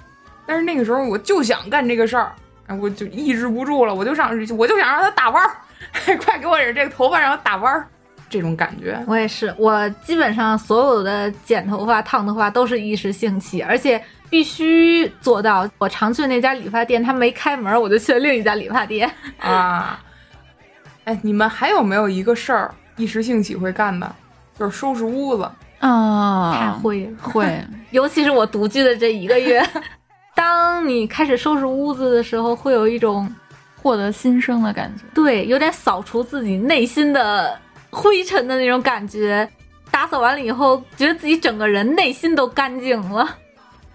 [0.47, 2.33] 但是那个时候我就想干这个事儿，
[2.67, 5.51] 哎，我就抑制不住了，我就想，我就想让他打弯儿，
[6.19, 7.87] 快给我点这个头发让它打弯儿，
[8.29, 9.03] 这种感觉。
[9.07, 15.67] 我也是，我基本上所有的剪头发、烫头发都是一时兴起，而且必须做到。
[15.79, 19.11] 我常去的那家理发店，他没开门，我就去了另一家理发店。
[19.39, 20.03] 啊，
[21.05, 24.15] 哎，你们还有没有一个事儿一时兴起会干的？
[24.59, 25.49] 就是收拾屋子。
[25.81, 29.63] 啊，太会了，会， 尤其是我独居的这一个月，
[30.35, 33.31] 当你开始收拾屋子的时候，会有一种
[33.83, 35.03] 获得新生的感觉。
[35.13, 37.59] 对，有点扫除自己内心的
[37.91, 39.47] 灰尘的那种感觉。
[39.91, 43.39] 打扫完了以后，觉得自己整个人内心都干净了。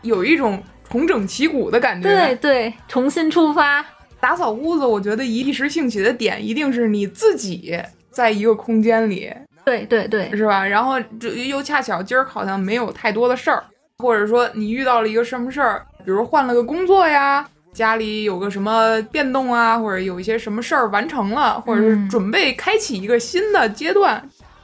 [0.02, 2.08] 有一种重整旗鼓的感觉。
[2.08, 3.86] 对，对，重新出发。
[4.20, 7.78] 打扫屋子，我觉得一时兴起的点一定是你自己
[8.12, 9.34] 在一个空间里，
[9.70, 10.66] 对对对，是吧？
[10.66, 13.64] 然后这又恰巧今儿好像没有太多的事儿，
[14.00, 24.22] 或者说你遇到了一个什么事儿，比如换了个工作呀，家里有个什么变动啊，或者有一些什么事儿完成了，或者是嗯准备开启一个新的阶段，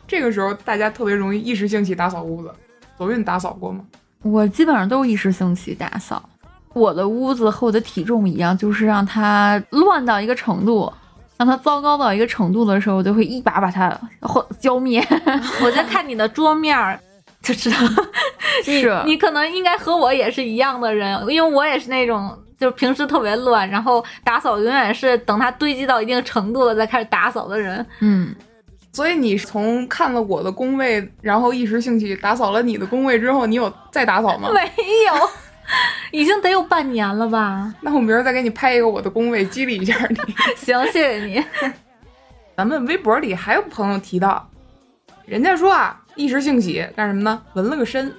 [0.08, 2.52] 这个时候大家特别容易一时兴起打扫屋子。
[2.98, 3.82] 左运打扫过吗？
[4.24, 6.28] 我基本上都是一时兴起打扫。
[6.74, 10.92] 我的屋子和我的体重一样，就是让它乱到一个程度，
[11.38, 13.90] 让它糟糕到一个程度的时候，我就会一把把它
[14.22, 15.06] 或浇灭。
[15.64, 17.00] 我在看你的桌面儿
[17.42, 17.78] 就知道，
[18.66, 27.86] 你是你可能应该和我也是一样的人，因为我也是那种就是平时特别乱，然后打扫永远是等它堆积到一定程度了再开始打扫的人。
[28.00, 28.34] 嗯，
[28.94, 34.50] 所以你从看了我的工位，然后一时兴起打扫了你的工位之后，你有再打扫吗？
[34.56, 34.62] 没
[35.08, 35.30] 有，
[36.12, 37.74] 已经得有半年了吧？
[37.82, 40.18] 那我明儿再给你拍一个我的工位，激励一下你。
[40.56, 41.44] 行，谢谢你。
[42.56, 44.50] 咱们微博里还有朋友提到，
[45.26, 47.42] 人家说啊，一时兴起干什么呢？
[47.54, 48.14] 纹了个身。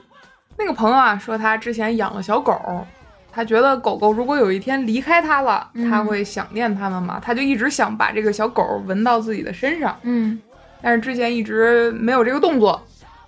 [0.59, 2.87] 那个朋友啊说他之前养了小狗，
[3.30, 10.40] 他觉得狗狗如果有一天离开他了，嗯他会想念他们嘛，他就一直想把这个小狗纹到自己的身上，嗯
[10.82, 12.82] 但是之前一直没有这个动作，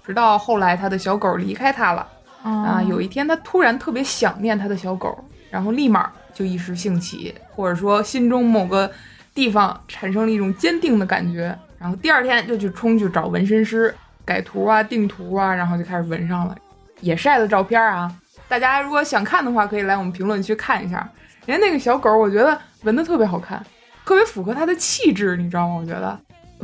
[0.06, 2.06] 直到后来他的小狗离开他了。
[2.42, 5.18] 啊，有一天他突然特别想念他的小狗，
[5.50, 8.90] 然后立马就一时兴起，或者说心中某个
[9.34, 16.56] 地方产生了一种坚定的感觉，然后第二天就去冲去找纹身师改图啊、定图啊，然后就开始纹上了，
[17.00, 18.10] 也晒了照片啊。
[18.48, 21.06] 大家如果想看的话，可以来我们评论区看一下。
[21.44, 23.64] 人家那个小狗，我觉得纹的特别好看，
[24.04, 25.76] 特别符合它的气质，你知道吗？
[25.76, 26.18] 我觉得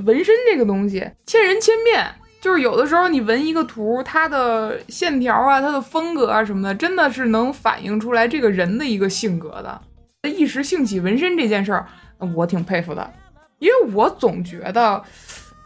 [0.04, 2.06] 纹身这个东西千人千面，
[2.44, 9.80] 就是有的时候你纹一个图，它的线条啊、它的风格啊什么的，真的是能反映出来这个人的一个性格的。
[10.28, 11.86] 一时兴起纹身这件事儿，
[12.18, 13.10] 呃我挺佩服的，
[13.60, 15.02] 因为我总觉得。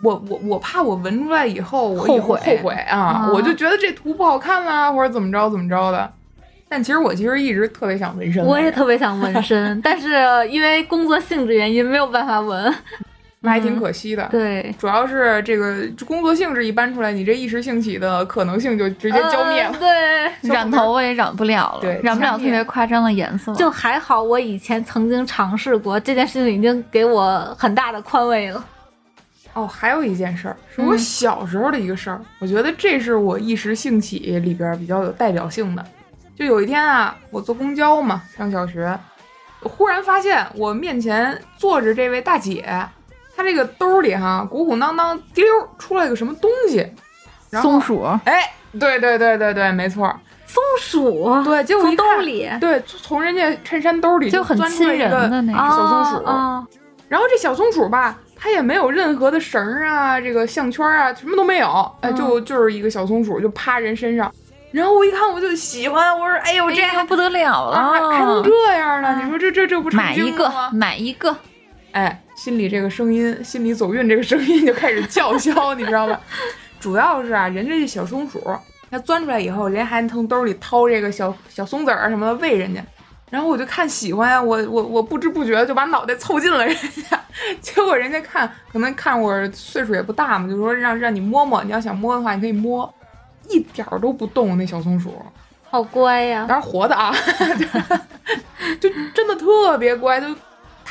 [0.00, 2.96] 我我我怕我纹出来以后我后后悔后悔啊！
[2.96, 6.08] 啊我就觉得这图不好看啦，或者怎么着怎么着的。
[6.68, 10.08] 但其实我其实一直特别想纹身，我也特别想纹身， 但是
[10.48, 12.72] 因为工作性质原因没有办法纹。
[13.40, 14.26] 那还挺可惜的。
[14.30, 19.70] 对，主要是这个工作性质一搬出来，你这一时兴起的可能性就直接浇灭了。
[19.72, 23.54] 呃对， 染头发也染不了了，对染不了特别夸张的颜色。
[23.54, 28.64] 就还好，我以前曾经尝试过这件事情，已经给我很大的宽慰了。
[29.54, 35.84] 哦，还有一件事儿是我小时候的一个事儿，我觉得这是我一时兴起里边比较有代表性的。
[36.36, 38.96] 就有一天啊，我坐公交嘛，上小学，
[39.62, 42.64] 忽然发现我面前坐着这位大姐，
[43.38, 46.84] 她这个兜里哈鼓鼓囊囊滴溜出来个什么东西，
[47.50, 50.12] 然后松鼠，哎，对对对对对，没错，
[50.44, 52.50] 松鼠，对，结果一从看兜里？
[52.60, 56.24] 对，从人家衬衫兜里就很钻出来亲人一个的那种啊小松鼠。
[56.24, 56.66] 啊，
[57.06, 61.68] 然后这小松鼠吧，它也没有任何的绳儿啊，这个项圈啊，什么都没有，
[62.00, 62.16] 哎，嗯。
[62.16, 64.28] 就就是一个小松鼠，就趴人身上。
[64.72, 69.22] 然后我一看我就喜欢，我说哎呦这还这个不得了啊还还能，这样呢？
[69.22, 71.34] 你说这这这不成买一个买一个，
[71.92, 76.20] 哎，心里这个声音，心里走运这个声音就开始叫嚣，你知道吧？
[76.78, 78.40] 主要是啊，人家这小松鼠，
[78.88, 82.80] 它钻出来以后，人家还从兜里掏这个小小松子儿什么的喂人家。
[83.28, 86.72] 然后我就看喜欢呀，我我我不知不觉就把脑袋凑近了人
[87.10, 87.20] 家，
[87.60, 92.88] 结果人家看可能看我岁数也不大嘛，就说让让你摸摸，你要想摸的话你可以摸，
[93.48, 95.20] 一点儿都不动那小松鼠，
[95.68, 96.46] 好乖呀。
[96.48, 97.12] 当然活的啊，
[98.80, 100.28] 就真的特别乖，就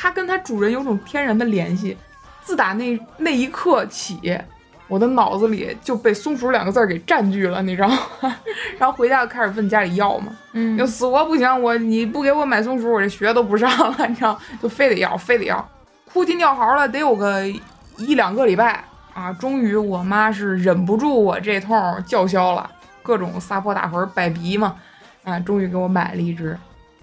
[0.00, 1.96] 它跟它主人有种天然的联系。
[2.40, 4.38] 自打那那一刻起，
[4.86, 7.98] 我的脑子里就被“松鼠”两个字儿给占据了，你知道吗？
[8.78, 15.68] 然后回家就开始问家里要嘛，嗯就死活不行，我你不给我买松鼠，我这学都不上了，你知道，就非得要，非得要，
[16.10, 17.44] 哭啼尿嚎了，得有个
[17.98, 18.82] 一两个礼拜
[19.12, 19.30] 啊。
[19.32, 22.70] 终于我妈是忍不住我这通叫嚣了，
[23.02, 24.76] 各种撒泼打滚摆鼻嘛，
[25.24, 26.56] 啊，终于给我买了一只。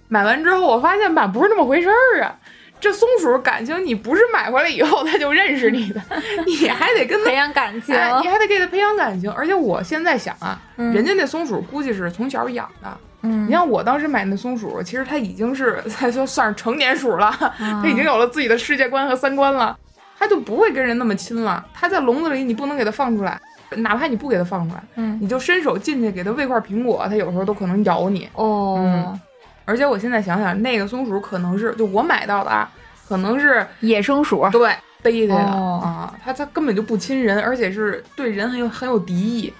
[0.07, 2.35] 买完之后，我发现吧，不是那么回事儿啊。
[2.79, 6.01] 这松鼠感情你不是买回来以后它就认识你的，
[6.45, 9.31] 你还得跟它培养感情，哎，你还得给它培养感情。
[9.31, 12.97] 而且我现在想啊，嗯人家那松鼠估计是从小养的。
[13.27, 19.75] 嗯你像我当时买那松鼠，其实它已经是它就算是成年鼠了，嗯 它已经有了自己的世界观和三观了，
[20.19, 21.65] 它就不会跟人那么亲了。
[21.73, 23.39] 它在笼子里，你不能给它放出来，
[23.77, 28.29] 哪怕你不给它放出来，嗯你就伸手进去给它喂块苹果，它有时候都可能咬你。
[28.35, 29.19] 哦嗯，
[29.65, 32.71] 而且我现在想想，那个松鼠可能是就我买到的啊，
[33.07, 35.81] 可能是野生鼠，对逮的呀、哦。
[35.83, 39.51] 啊，它它根本就不亲人，而且是对人很有很有敌意，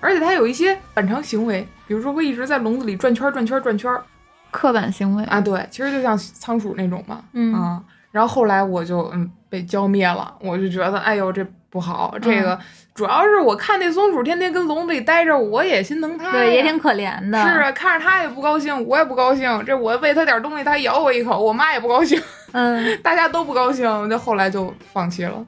[0.00, 4.02] 而且它有一些反常行为，比如说会一直在笼子里转圈儿转圈儿转圈儿。
[4.50, 5.24] 刻板行为。
[5.24, 7.54] 啊，对，其实就像仓鼠那种嘛，嗯。
[7.54, 12.60] 啊，然后后来我就嗯被浇灭了，我就觉得哎呦这不好，这嗯个、
[12.94, 17.42] 主要是我看那松鼠天天跟笼子里待着，我也心疼它，对，也挺可怜的。
[17.42, 22.20] 是啊，看着它也不高兴，我也不高兴，这我喂它点东西，它咬我一口，我妈也不高兴。
[22.52, 25.42] 嗯， 大家都不高兴，就后来就放弃了。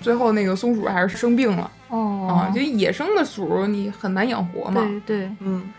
[0.00, 4.80] 最后那个松鼠还是生病了、哦啊，就野生的鼠你很难养活嘛。
[5.06, 5.70] 对对，嗯，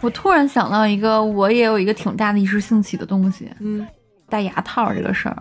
[0.00, 3.84] 我突然想到一个，我也有一个挺大的一时兴起的东西，嗯，
[4.28, 5.36] 戴牙套这个事儿。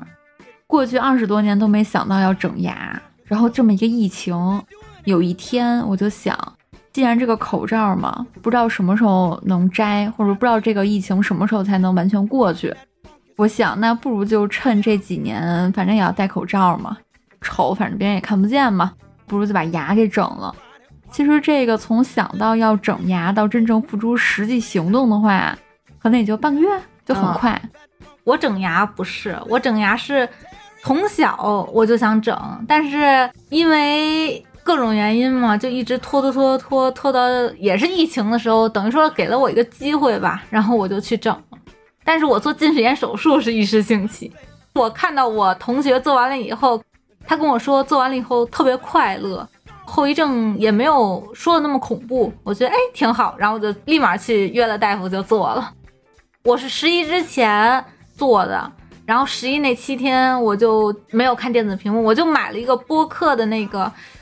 [0.66, 4.36] 过去二十多年都没想到要整牙，然后这么一个疫情，
[5.06, 6.38] 有一天我就想，
[6.92, 12.74] 既然这个口罩嘛，不知道什么时候能摘，或者不知道这个疫情什么时候才能完全过去，
[13.38, 16.98] 我想那不如就趁这几年，反正也要戴口罩嘛，
[17.42, 18.94] 丑反正别人也看不见嘛，
[19.26, 20.54] 不如就把牙给整了。
[21.12, 25.58] 其实这个从想到要整牙到真正付诸实际行动的话，
[26.00, 26.68] 可能也就半个月，
[27.06, 27.62] 就很快。
[28.24, 30.28] 我整牙不是，我整牙是
[30.84, 37.22] 从小我就想整，但是因为各种原因嘛，就一直拖拖拖拖拖到
[37.58, 41.58] 也是疫情的时候，等于说给了我一个机会吧， 然后我就去整了。
[42.04, 44.30] 但是我做近视眼手术是一时兴起，
[44.74, 46.84] 我看到我同学做完了以后，
[47.26, 49.48] 他跟我说做完了以后特别快乐。
[49.86, 55.72] 后遗症也没有说的那么恐怖，我觉得哎挺好，然后我就立马去约了大夫就做了。
[56.44, 57.82] 我是十一之前
[58.18, 58.70] 做的，
[59.14, 63.82] 然后十一那七天我就没有看电子屏幕，我就买了一个播客的那个，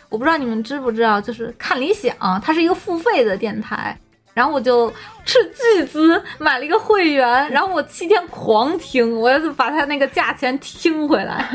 [0.10, 2.14] 我不知道你们知不知道，就是看理想，
[2.44, 3.98] 它是一个付费的电台，
[4.34, 4.92] 然后我就
[5.24, 5.40] 斥
[5.78, 11.48] 巨资买了一个会员，然后我七天狂听，我要把它那个价钱听回来。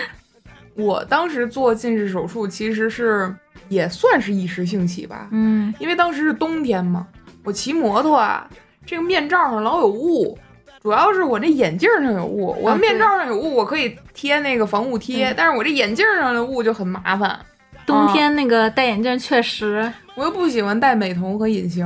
[0.76, 3.34] 我当时做近视手术其实是
[3.70, 7.06] 也算是一时兴起吧，嗯，因为当时是冬天嘛，
[7.42, 8.46] 我骑摩托啊，
[8.84, 10.38] 这个面罩上老有雾，
[10.86, 17.36] 主要是我这眼镜上有雾，我面罩上有雾，我可以贴那个防雾贴，但是我这眼镜上的雾就很麻烦。
[17.84, 21.84] 冬天那个戴眼镜确实，我又不喜欢戴美瞳和隐形。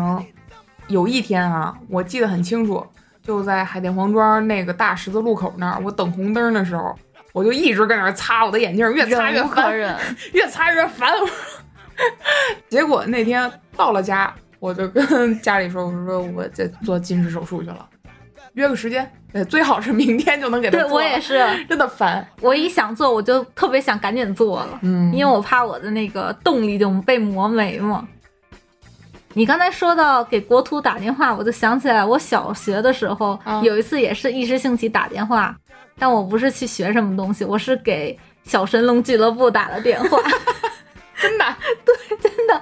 [0.88, 2.86] 有一天啊，我记得很清楚，
[3.22, 6.94] 就在海淀黄庄那个大十字路口那儿，我等红灯的时候。
[7.32, 9.96] 我就一直搁那儿擦我的眼镜，越擦越烦人，
[10.34, 11.10] 越擦越烦。
[12.68, 17.88] 结果那天到了家，我就跟家里说：“我说我在做近视手术去了，
[18.54, 19.10] 约个时间，
[19.48, 21.38] 最好是明天就能给他做。”对我也是，
[21.68, 22.26] 真的烦。
[22.40, 28.06] 我一想做，我就特别想赶紧做了，嗯，因为我怕我的那个动力就被磨没嘛。
[29.34, 35.56] 你刚才说到给国图打电话，我就想起来我小学的时候有一次也是一时兴起打电话。
[35.98, 40.18] 但我不是去学什么东西，我是给小神龙俱乐部打了电话，
[41.20, 41.44] 真的，
[41.84, 42.60] 对，真的，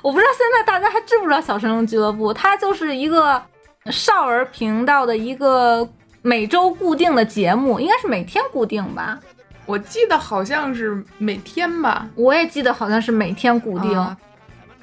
[0.00, 3.42] 我不知道现在大家还知不知道小神龙俱乐部，它就是一个
[3.90, 5.88] 少儿频道的一个
[6.22, 9.18] 每周固定的节目，应该是每天固定吧？
[9.66, 14.16] 我记得好像是每天吧，我也记得好像是每天固定，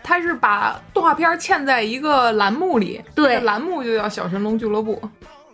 [0.03, 5.01] 他是把动画片嵌在一个栏目里，对，栏目就叫小神龙俱乐部。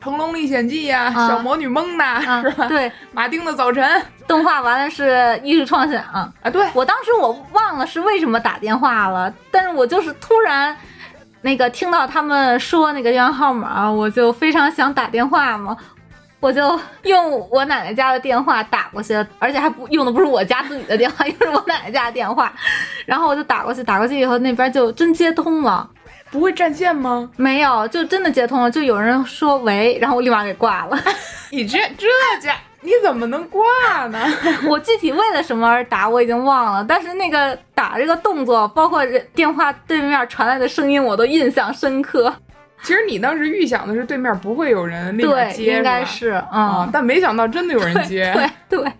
[0.04, 2.66] 《成龙历险记》呀，小魔女梦呐，是吧？
[2.66, 6.34] 对，马丁的早晨动画完了是艺术创想啊。
[6.52, 10.76] 对我当时我忘了是为什么打电话了，但是我就是突然
[11.42, 15.76] 那个听到他们说那个电话号码，我就非常想打电话嘛，
[16.40, 22.54] 我就用我奶奶家的电话打过去，而且还不用的不是我家自己的电话， 用是我奶奶家的电话，
[23.06, 25.90] 然后我就打过去，打过去以后那边就真接通了。
[26.30, 27.30] 不会占线吗？
[27.36, 28.72] 没有，就真的接通了。
[28.72, 30.98] 就有人说喂，然后我立马给挂了。
[31.50, 32.08] 你这这
[32.42, 33.62] 家你怎么能挂
[34.08, 34.20] 呢？
[34.68, 39.06] 我具体为了什么而打我已经忘了，但是那个打这个动作，包括
[39.36, 42.34] 电话对面传来的声音，我都印象深刻。
[42.84, 48.34] 其实你当时预想的是对面不会有人立马接，应该是嗯，但没想到真的有人接。
[48.68, 48.92] 对对。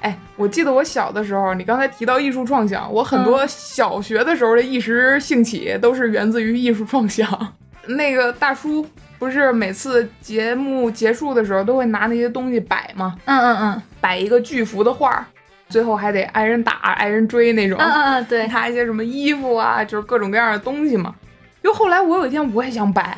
[0.00, 7.28] 哎，我记得我小的时候，你刚才提到艺术创想，我很多小学的时候的一时兴起都是源自于艺术创想。
[7.86, 8.84] 那个大叔
[9.22, 13.16] 不是每次节目结束的时候都会拿那些东西摆吗？
[13.26, 15.24] 嗯嗯嗯，摆一个巨幅的画，
[15.68, 17.78] 最后还得挨人打、挨人追那种。
[17.78, 21.14] 嗯嗯嗯，对，拿一些什么衣服啊，就是各种各样的东西嘛。
[21.62, 23.16] 就后来我有一天我也想摆。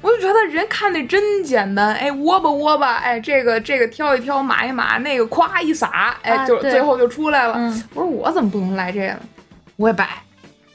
[0.00, 7.54] 我就觉得人看那真简单，哎，窝吧窝吧，哎，这个这个挑一挑，码一码，那个咵一撒，哎，就最后就出来了。
[7.94, 9.16] 我说我怎么不能来这个？
[9.74, 10.08] 我也摆。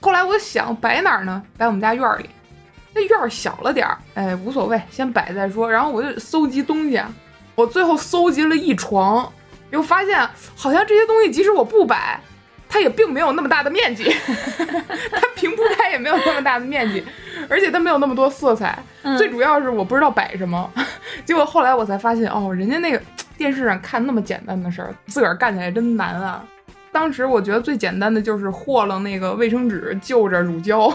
[0.02, 1.42] 后来我想摆哪儿呢？
[1.58, 2.30] 摆我们家院里，
[2.96, 5.70] 那院儿小了点儿，哎，无所谓，先摆再说。
[5.70, 7.00] 然后我就搜集东西，
[7.54, 9.32] 我最后搜集了一床，
[9.70, 10.18] 又发现
[10.56, 12.20] 好像这些东西即使我不摆。
[12.68, 14.04] 它也并没有那么大的面积，
[15.12, 17.02] 它平铺开也没有那么大的面积，
[17.48, 18.78] 而且它没有那么多色彩。
[19.18, 20.70] 最主要是我不知道摆什么，
[21.24, 23.02] 结果后来我才发现，哦，人家那个
[23.38, 26.44] 电视上看那么简单的事儿，自个儿干起来真难啊。
[26.92, 30.92] 当时我觉得最简单的就是和了那个卫生纸，就着乳胶，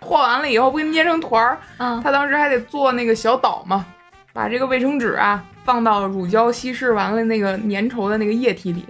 [0.00, 1.58] 和完了以后不给捏成团儿。
[1.78, 3.84] 嗯，他当时还得做那个小岛嘛，
[4.32, 8.84] 把这个卫生纸啊放到乳胶稀释完了那个粘稠的那个液体里，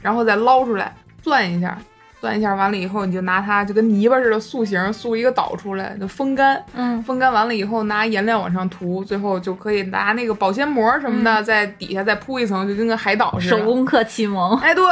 [0.00, 0.94] 然后再捞出来。
[1.22, 1.78] 攥一下，
[2.20, 6.60] 攥一下完了以后，你就拿它就跟泥巴似的塑形，塑一个岛出来，就风干。
[6.74, 13.56] 嗯，风干完了以后，拿颜料往上涂，最后就可以拿那个保鲜膜什么的，在底下再铺一层，就跟个海岛似的。
[13.56, 14.58] 手工课启蒙。
[14.58, 14.84] 哎，对，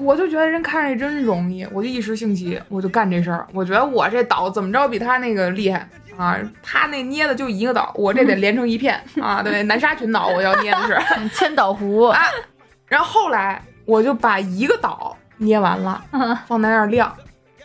[0.00, 3.46] 我就觉得人看着真容易，我就一时兴起，我就干这事儿。
[3.52, 6.36] 我觉得我这岛怎么着比他那个厉害啊？
[6.62, 9.42] 他那捏的就一个岛，我这得连成一片 啊！
[9.42, 10.98] 对，南沙群岛我要捏的是
[11.34, 12.22] 千岛湖啊。
[12.86, 17.14] 然后后来我就把一个岛捏完了，嗯放在那儿晾，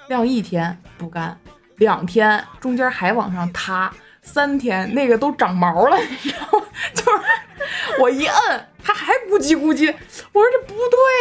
[0.07, 1.38] 晾一天不干，
[1.77, 3.91] 两天中间还往上塌，
[4.26, 6.65] 三天那个都长毛了， 你知道吗？
[6.93, 9.93] 就是我一摁，它还咕叽咕叽，
[10.34, 10.73] 我说这不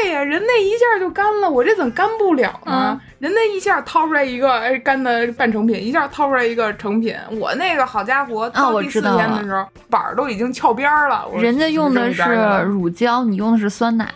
[0.03, 3.01] 对呀，人那一下就干了，我这怎么干不了呢？
[3.21, 11.27] 人那一下掏出来一个哎干的半成品，一下掏出来一个成品，我那个好家伙，到第四天的时候、板儿都已经翘边儿了。
[11.37, 12.23] 人家用的是
[12.67, 14.13] 乳胶，你用的是酸奶，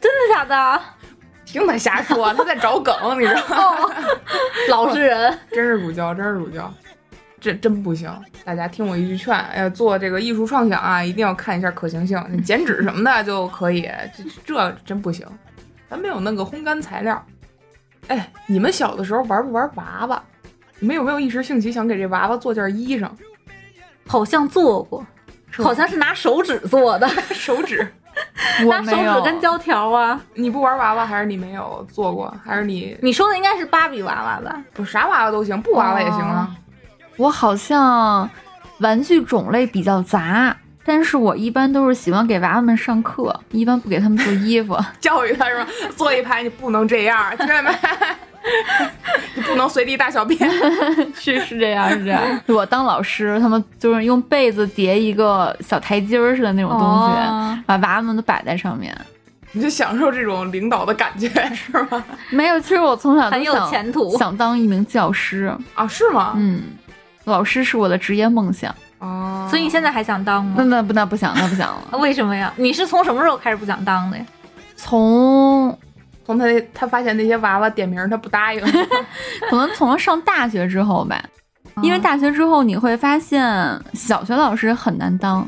[0.00, 0.80] 真的假的？
[1.46, 3.78] 听他瞎说，他在找梗，你知道吗？
[3.84, 3.92] 哦、
[4.68, 6.72] 老实人，真是乳胶，真是乳胶，
[7.44, 8.10] 这真不行。
[8.42, 12.18] 大家听我一句劝，要做这个艺术创想啊，一定要看一下可行性。
[12.42, 13.82] 剪纸什么的就可以，
[14.16, 15.26] 这这真不行。
[15.90, 17.22] 咱没有那个烘干材料。
[18.08, 20.22] 哎，你们小的时候玩不玩娃娃？
[20.78, 23.10] 你们有没有一时兴起想给这娃娃做件衣裳？
[24.06, 25.06] 好像做过，
[25.52, 27.86] 好像是拿手指做的， 手指。
[28.66, 30.18] 拿手指跟胶条啊！
[30.34, 32.34] 你不玩娃娃，还是你没有做过？
[32.42, 32.96] 还是你？
[33.02, 34.62] 你说的应该是芭比娃娃吧？
[34.72, 36.48] 不，啥娃娃都行，布娃娃也行啊。
[36.48, 36.63] 哦、
[37.16, 38.28] 我好像
[38.80, 45.66] 玩具种类比较杂，但是我一般都是喜欢给娃娃们上课，一般不给他们做衣服， 教育他是吧？
[45.96, 47.70] 坐一排你不能这样，听见没？
[49.34, 50.38] 你不能随地大小便，
[51.16, 52.20] 是是这样，是这样。
[52.46, 58.94] 我当老师，他们就是用被子叠一个小台阶儿似的那种东西，哦、把娃娃们都摆在上面。
[59.52, 62.04] 你就享受这种领导的感觉是吗？
[62.30, 65.86] 没有，其实我从小很有前途，想当一名教师啊？
[65.88, 66.34] 是吗？
[66.36, 66.64] 嗯，
[67.24, 68.74] 老师是我的职业梦想。
[68.98, 70.54] 哦，所以你现在还想当吗？
[70.58, 71.82] 那那不那不想，那不想了。
[71.98, 72.52] 为什么呀？
[72.56, 74.24] 你是从什么时候开始不想当的呀？
[74.76, 75.76] 从。
[76.26, 78.58] 从他他发现那些娃娃点名他不答应，
[79.50, 81.22] 可能从上大学之后吧，
[81.82, 83.44] 因为大学之后你会发现
[83.92, 85.46] 小学老师很难当，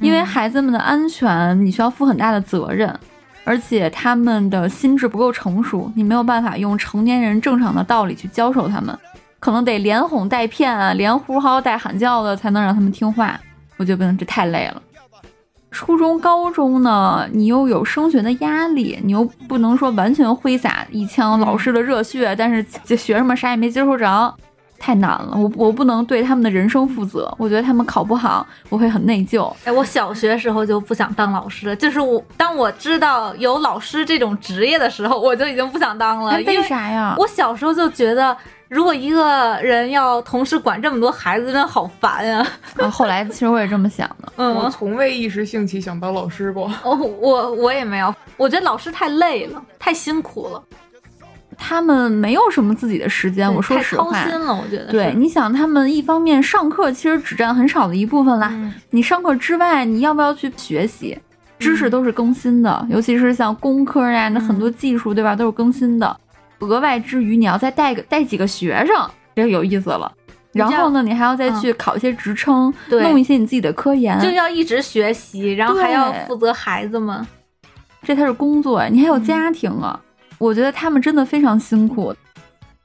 [0.00, 2.98] 因为孩子们的安全你需要负很大的责任，
[3.44, 8.98] 而且他们的心智不够成熟，你没有办法用成年人正常的道理去教授他们，
[9.44, 13.38] 可能得连哄带骗啊，连呼号带喊叫的才能让他们听话。
[13.76, 14.80] 我觉得不能，这太累了。
[15.70, 24.34] 初中、高中呢，你又有升学的压力，你又不能说完全挥洒一腔老师的热血，但是这学生们啥也没接受着，
[24.78, 25.36] 太难了。
[25.36, 29.52] 我我不能对他们的人生负责，我觉得他们考不好，我会很内疚。
[29.64, 36.30] 哎，我小学时候就不想当老师了，就是我当我知道有老师这种职业的时候，我就已经不想当了。
[36.30, 37.14] 哎、为啥呀？
[37.18, 38.34] 我小时候就觉得。
[38.74, 42.44] 如果一个人要同时管这么多孩子，真的好烦呀！
[42.76, 46.68] 啊，后来其实我也这么想的，嗯，我从未一时兴起想当老师过。
[46.82, 50.60] 哦，我我也没有，我觉得老师太累了，太辛苦了。
[51.56, 54.52] 他们没有什么自己的时间，我说实话，太操心了。
[54.52, 58.48] 我觉得，对，你想，他们一方面上课其实只占很少的一部分啦。
[58.54, 61.16] 嗯、你上课之外，你要不要去学习？
[61.60, 66.16] 知识都是更新的，嗯、尤其是像工科呀，那很多技术，对吧，都是更新的。
[66.64, 70.10] 额外之余，你要再带个带几个学生，这有意思了。
[70.52, 77.26] 然后呢，你还要再去考一些职称，嗯、弄一些你自己的科研，就要一直学习，然后还要负责孩子们，
[78.02, 78.88] 这才是工作呀！
[78.88, 82.14] 你还有家庭啊，嗯、我觉得他们真的非常辛苦。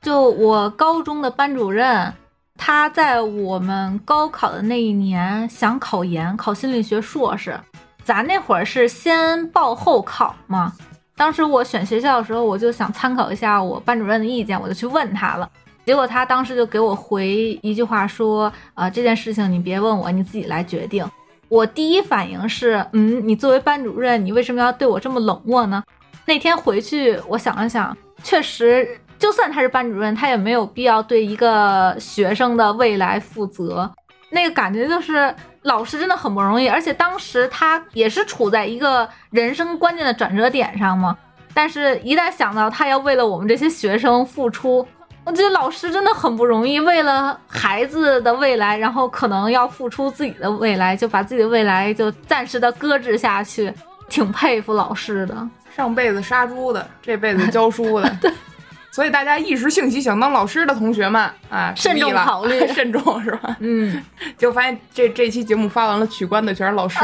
[0.01, 2.11] 就我高中的班主任，
[2.57, 7.59] 他在我们高考的那一年想考研，考心理学硕士。
[8.03, 10.73] 咱那会儿是先报后考嘛。
[11.19, 15.51] 当时我选学校的时候，我就想参考一下我班主任的意见，我就去问他了。
[15.85, 17.27] 结果他当时就给我回
[17.61, 21.05] 一句话说：“呃，这件事情你别问我，你自己来决定。”
[21.49, 25.83] 我第一反应是，嗯，你作为班主任，你为什么要对我这么冷漠呢？
[26.25, 33.91] 那天回去我想了想，确实，就算他是班主任，他也没有必要对一个学生的未来负责。
[34.29, 41.17] 那个感觉就是老师真的很不容易，而且当时他也是处在一个人生关键的转折点上嘛。
[41.53, 44.87] 但是，一旦想到他要为了我们这些学生付出，
[45.25, 53.73] 我觉得老师真的很不容易，为了孩子的未来，然后可能要付出自己的未来，就把自己的未来就暂时的搁置下去，
[54.07, 55.35] 挺佩服老师的。
[55.75, 58.15] 上辈子杀猪的，这辈子教书的，
[58.99, 63.55] 所以大家一时兴起想当老师的同学们，啊，慎重考虑 慎重是吧？
[63.61, 64.03] 嗯，
[64.37, 66.99] 就发现这这期节目发完了，取关的全是老师。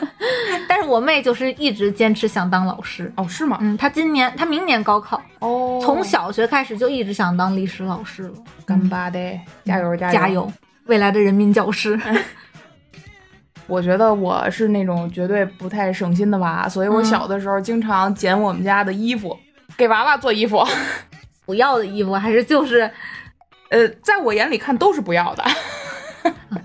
[0.66, 3.12] 但是我妹就是一直坚持想当老师。
[3.16, 3.58] 哦，是吗？
[3.60, 8.32] 嗯，她今年她明年高考，哦，从小学开始就一直想当历史老师了。
[8.64, 9.18] 干巴的，
[9.66, 10.28] 加油加油加！
[10.30, 10.50] 油，
[10.86, 12.00] 未来的人民教师。
[13.68, 19.38] 我觉得我是那种绝对不太省心的娃，所以我嗯小的时候经常捡我们家的衣服，
[19.76, 20.66] 给娃娃做衣服。
[21.50, 22.88] 不要的衣服还是就是
[23.70, 25.44] 呃，在我眼里看都是不要的。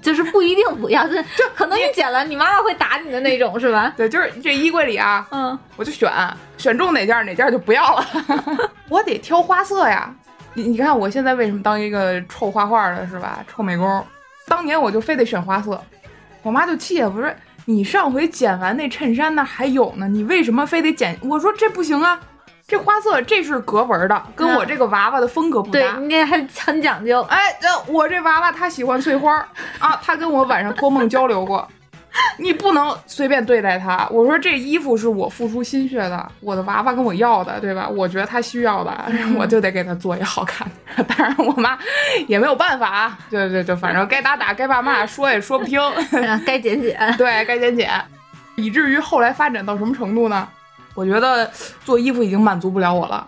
[0.02, 1.26] 就是不一定不要，就是
[1.56, 3.92] 可能你捡了，你妈妈会打你的那种，是吧？
[3.98, 6.12] 对，就是这衣柜里啊，嗯，我就选
[6.58, 8.06] 选中哪件哪件就不要了，
[8.88, 10.14] 我得挑花色呀。
[10.54, 13.44] 你你看我现在为什么当一个臭画画的是吧？
[13.48, 14.06] 臭美工，
[14.48, 15.82] 当年我就非得选花色，
[16.44, 17.32] 我妈就气我说
[17.66, 21.18] 你上回剪完那衬衫那还有呢，你为什么非得剪？
[21.24, 22.20] 我说这不行啊，
[22.68, 25.98] 这花色这是格纹的，跟我这个娃娃的风格不对搭。
[26.00, 27.22] 你这还很讲究。
[27.24, 29.48] 哎，这我这娃娃他喜欢翠花儿
[29.78, 31.68] 啊，他跟我晚上托梦交流过，
[32.40, 34.08] 你不能随便对待他。
[34.10, 37.88] 我说这衣服是我付出心血的，我的娃娃跟我要的，对吧？
[37.88, 38.92] 我觉得他需要的，
[39.38, 41.04] 我就得给他做一好看的。
[41.06, 41.78] 当然，我妈
[42.28, 45.80] 也没有办法啊，对对对，反正该打打，该骂骂，说也说不听，
[46.14, 46.98] 嗯 该减减。
[47.16, 47.92] 对该减减，
[48.56, 50.48] 以至于后来发展到什么程度呢？
[50.96, 51.50] 我觉得
[51.84, 53.28] 做衣服已经满足不了我了，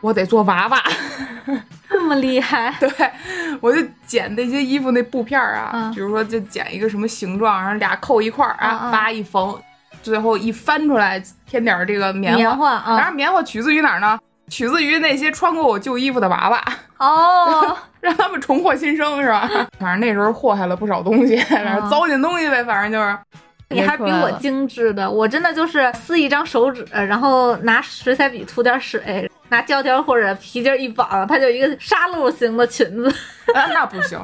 [0.00, 0.82] 我得做娃娃。
[1.88, 2.90] 这么厉害，对，
[3.60, 9.56] 我就剪那些衣服那布片儿啊，嗯比如说就剪一个什么形状，然后俩扣一块儿啊，嗯嗯叭、一缝，
[10.02, 12.38] 最后一翻出来添点儿这个棉花。
[12.38, 14.18] 棉花啊当然，棉花取自于哪儿呢？
[14.48, 16.62] 取自于那些穿过我旧衣服的娃娃，
[16.98, 19.48] 哦， 让他们重获新生，是吧？
[19.78, 21.36] 反正那时候祸害了不少东西，
[21.90, 23.16] 糟践东西呗，反正就是。
[23.74, 33.08] 你还比我精致的，我真的就是撕一张手纸，然后拿水彩笔涂点水，拿胶条或者皮筋一绑，它就一个沙漏型的裙子，
[33.54, 34.18] 啊，那不行，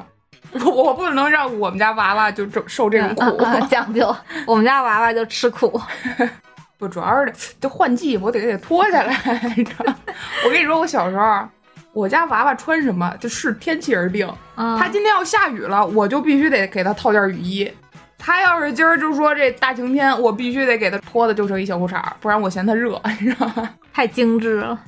[0.64, 3.36] 我我不能让我们家娃娃就这受这种苦。
[3.44, 4.14] 嗯嗯讲究。
[4.46, 5.80] 我们家娃娃就吃苦，
[6.78, 9.14] 不，主要是这换季，我得给它脱下来，
[9.56, 9.94] 你知道？
[10.44, 11.48] 我跟你说，我小时候，
[11.92, 14.26] 我家娃娃穿什么就是天气而定。
[14.56, 17.70] 嗯他今天要下雨了，我就必须得给他套件雨衣。
[18.22, 23.70] 他要是今儿就说这大晴天，我必须得给他脱的就剩一小裤衩，不然我嫌他热， 你知道吗？
[23.94, 24.78] 太精致了。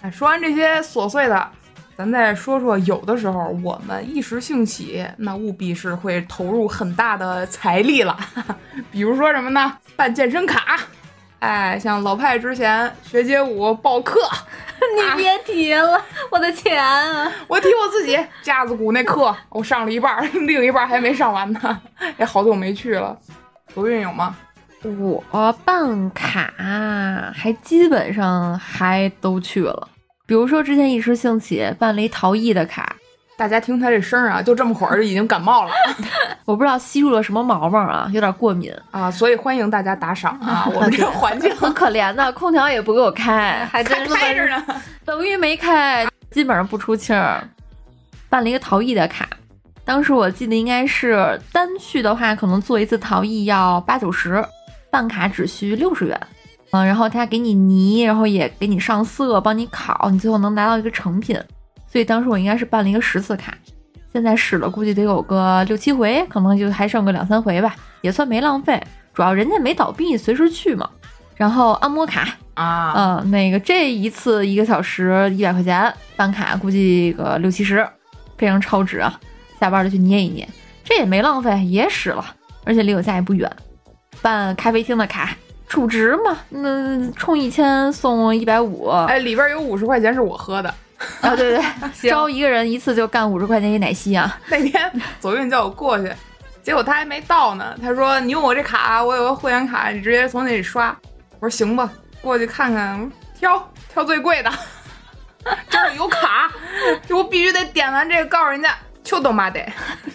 [0.00, 1.48] 哎，说完这些琐碎的，
[1.96, 8.16] 咱再说说有的时候我们一时兴起，那务必是会投入很大的财力了。
[8.90, 9.76] 比如说什么呢？
[9.96, 10.78] 办健身卡。
[11.40, 14.20] 哎，像老派之前学街舞报课，
[14.96, 17.30] 你别提了，我的钱啊！
[17.46, 21.80] 我提我自己架子鼓那课，我上了一半儿， 另一半儿还没上完呢，
[22.18, 23.16] 也好久没去了。
[23.72, 24.36] 左运有吗？
[25.30, 26.52] 我办卡
[27.32, 29.88] 还基本上还都去了，
[30.26, 32.96] 比如说之前一时兴起办了一陶艺的卡，
[33.42, 35.72] 大家听他这声儿啊，就这么会儿就已经感冒了
[36.46, 40.64] 我不知道吸入了什么毛毛啊，有点过敏，啊，所以欢迎大家打赏啊！
[40.72, 44.64] 我们这个环境很可怜的，空调也不给我开， 还真是开着呢。
[45.04, 47.42] 等于没开，基本上不出气儿。
[48.28, 49.28] 办了一个陶艺的卡，
[49.84, 54.40] 当时我记得应该是单去的话，可能做一次陶艺要八九十，
[54.88, 56.20] 办卡只需六十元。
[56.70, 61.36] 嗯，然后他给你泥，然后也给你上色，帮你烤，你最后能拿到一个成品。
[61.92, 63.54] 所以当时我应该是办了一个十次卡，
[64.14, 68.82] 现在使了估计得有个六七回，可能就还剩个两三回吧，也算没浪费。
[69.12, 70.88] 主要人家没倒闭，随时去嘛。
[71.36, 77.86] 然后按摩卡，啊，嗯，那个这一次一个小时一百块钱，办卡估计个六七十，
[78.38, 79.20] 非常超值啊！
[79.60, 80.48] 下班了去捏一捏，
[80.82, 82.24] 这也没浪费，也使了，
[82.64, 83.50] 而且离我家也不远。
[84.22, 85.36] 办咖啡厅的卡，
[85.68, 90.72] 储值嘛，那充一千送一百五，哎，里边有五十块钱是我喝的。
[91.20, 91.62] 啊，对对，
[92.10, 94.38] 招一个人一次就干五十块钱一奶昔啊！
[94.48, 94.90] 那天
[95.20, 96.10] 左运叫我过去，
[96.62, 97.74] 结果他还没到呢。
[97.82, 100.96] 他说：“你用我这卡，我有个会员卡，你直接从那里刷。”
[101.40, 101.90] 我说：“行吧，
[102.20, 104.50] 过去看看，挑挑最贵的。
[105.68, 106.50] 这儿有卡，
[107.06, 108.74] 这我必须得点完这个，告诉人家。”
[109.04, 109.60] 秋都妈得，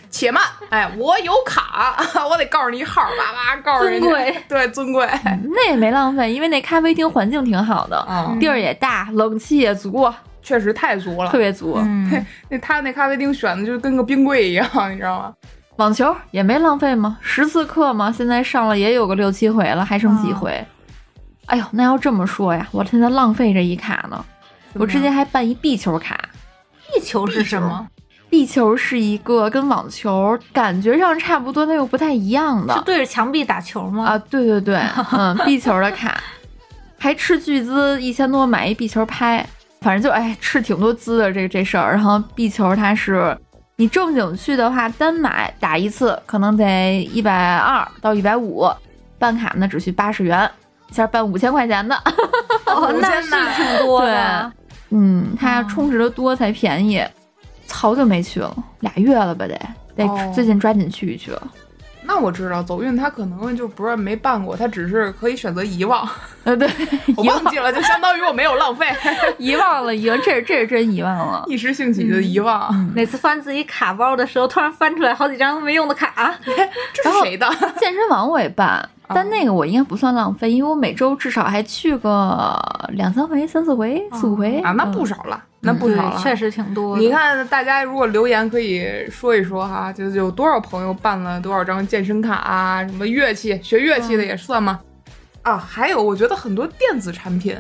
[0.10, 0.42] 且慢！
[0.70, 1.94] 哎，我有卡，
[2.30, 4.08] 我得告诉你号，哇哇告诉人家。
[4.08, 5.06] 尊贵对，尊贵。
[5.54, 10.10] 那也没浪费，因为那咖啡厅环境挺好的，嗯地儿也大，冷气也足，
[10.48, 11.38] 确实太足了特。
[11.38, 11.74] 别足。
[11.78, 15.34] 嗯， 那他那咖啡厅选的就跟个冰柜一样，你知道吗？
[15.76, 17.18] 网球也没浪费吗？
[17.22, 20.66] 十次课吗，现在上了也有个六七回了，还剩几回？
[21.48, 24.24] 哎呦，那要这么说呀，我现在浪费这一卡呢。
[24.74, 26.18] 我之前还办一壁球卡，
[26.94, 27.86] 壁球是什么？
[28.30, 34.06] 壁球是一个跟网球感觉上差不多，但又不太一样是的对着墙壁打球吗？
[34.06, 34.18] 啊。
[34.30, 34.82] 对对对，
[35.12, 36.20] 嗯，壁球的卡，
[36.98, 39.48] 还斥巨资一千多买一壁球拍，
[39.82, 41.92] 反正就哎吃挺多滋的这这事儿。
[41.92, 43.38] 然后壁球它是
[43.76, 48.68] 你正经去的话，单买打一次可能得一百二到一百五，
[49.20, 50.50] 办卡呢只需八十元，
[50.90, 51.96] 一下办五千块钱的。
[52.66, 54.52] 哦，那是挺多的。
[54.90, 57.04] 嗯，它要充值的多才便宜。
[57.70, 59.60] 好久没去了，俩月了吧得
[59.96, 61.48] 得，最近抓紧去一去了。
[62.04, 66.08] 那我知道走运，他可能就不是没办过，他只是可以选择遗忘。
[66.46, 66.70] 呃，对，
[67.18, 68.88] 我忘记了，就相当于我没有浪费，
[69.38, 72.74] 遗忘了，遗忘，这这是真遗忘了，一时兴起就遗忘。
[72.96, 76.34] 每次翻自己卡包的时候，突然翻出来好几张没用的卡，
[76.94, 77.48] 这是谁的？
[77.78, 78.88] 健身房我也办。
[79.10, 82.54] 但那个我应该不算浪费，因为我每周至少还去个
[82.90, 86.98] 两三回、三四回、四五回啊，那不少了，那不少了，确实挺多。
[86.98, 92.84] 你看，大家如果留言可以说一说哈，就有多少朋友办了多少张健身卡啊？
[92.88, 94.80] 什么乐器，学乐器的也算吗？
[95.42, 97.56] 啊，还有，我觉得很多电子产品，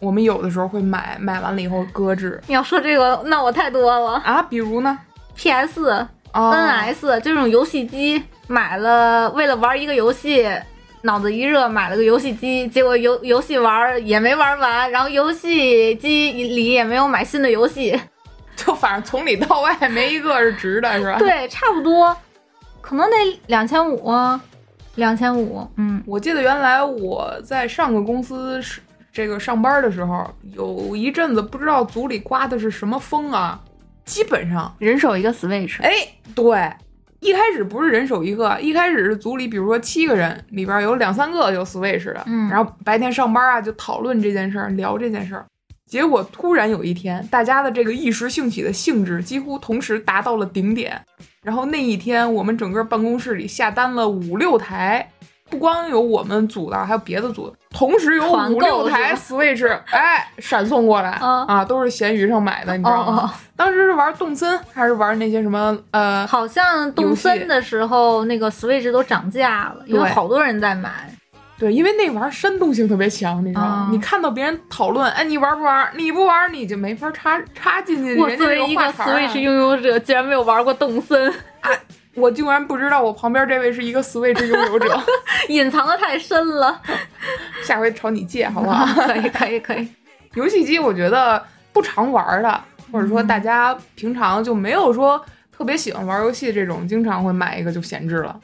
[0.00, 2.40] 我们有的时候会买，买完了以后搁置。
[2.46, 4.98] 你要说这个，那我太多了啊，比如呢
[5.36, 10.48] ？PS、NS 这种游戏机，买了为了玩一个游戏。
[11.02, 17.98] 脑子一热买了个游戏机，结果游游戏玩也没玩完，然后游戏机里也没有买新的游戏，
[18.56, 21.18] 就反正从里到外没一个是值的，是吧？
[21.18, 22.16] 对，差不多，
[22.80, 24.12] 可能得两千五，
[24.96, 25.66] 两千五。
[25.76, 28.80] 嗯，我记得原来我在上个公司是
[29.12, 33.60] 这个上班的时候，有一阵子不知道组里刮的是什么风啊，
[34.04, 35.80] 基本上人手一个 Switch。
[35.82, 35.92] 哎，
[36.34, 36.68] 对。
[37.20, 45.44] 一开始不是人手一个，一开始是组里，比如说七个人，里边有两三个有 Switch 的，嗯，然后白天上班啊就讨论这件事儿，聊这件事儿，
[45.86, 51.00] 结果突然有一天，大家的这个一时兴起的兴致几乎同时达到了顶点，
[51.42, 55.10] 然后那一天我们整个办公室里下单了五六台。
[55.50, 63.34] 不光有我们组的，还有别的组，同时有五六台 Switch，哎，闪送过来啊，都是闲鱼上买的，你知道吗？
[63.56, 65.76] 当时是玩动森还是玩那些什么？
[65.90, 70.90] 呃，好像动森的时候，那个 Switch 都涨价了，有好多人在买。
[71.58, 73.88] 对，因为那玩意儿煽动性特别强，你知道吗？
[73.90, 75.90] 你看到别人讨论，哎，你玩不玩？
[75.96, 78.16] 你不玩，你就没法插插进去。
[78.16, 81.34] 我作为一个 Switch 拥有者，竟然没有玩过动森。
[82.14, 85.00] 我竟然不知道我旁边这位是一个 Switch 拥有者，
[85.48, 86.80] 隐藏的太深了。
[87.62, 88.84] 下回朝你借好不好？
[89.06, 89.88] 可以可以可以。
[90.34, 91.42] 游戏机我觉得
[91.72, 92.60] 不常玩的，
[92.92, 95.22] 或者说大家平常就没有说
[95.56, 98.38] 特别喜欢玩游戏这种，经常会买一个就闲置了。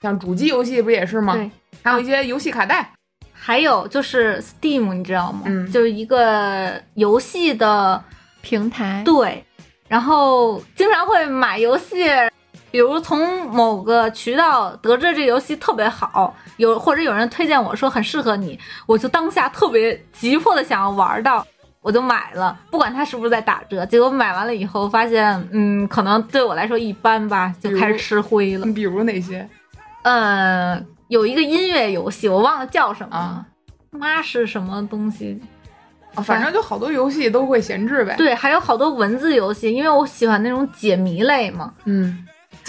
[0.00, 1.34] 像主机游戏不也是吗？
[1.34, 1.50] 对，
[1.82, 2.90] 还有一些游戏卡带，
[3.32, 5.42] 还有就是 Steam，你知道吗？
[5.44, 8.02] 嗯，就是一个游戏的
[8.40, 9.02] 平台。
[9.04, 9.44] 对，
[9.88, 12.04] 然后经常会买游戏。
[12.70, 21.46] 比如从某个渠道得知这游戏特别好，有或者有人推荐我说很适合你，我就当下特别急迫的想要玩到，
[21.80, 23.86] 我就买了，不管它是不是在打折。
[23.86, 28.66] 结果买完了以后发现，嗯，可能对我来说一般吧，就开始吃灰了。
[28.74, 29.48] 比如哪些？
[30.02, 33.46] 嗯，有一个音乐游戏，我忘了叫什么，
[33.90, 35.40] 妈是什么东西？
[36.24, 38.14] 反正就好多游戏都会闲置呗。
[38.16, 41.72] 对，还有好多文字游戏，因为我喜欢那种解谜类嘛。
[41.84, 42.26] 嗯。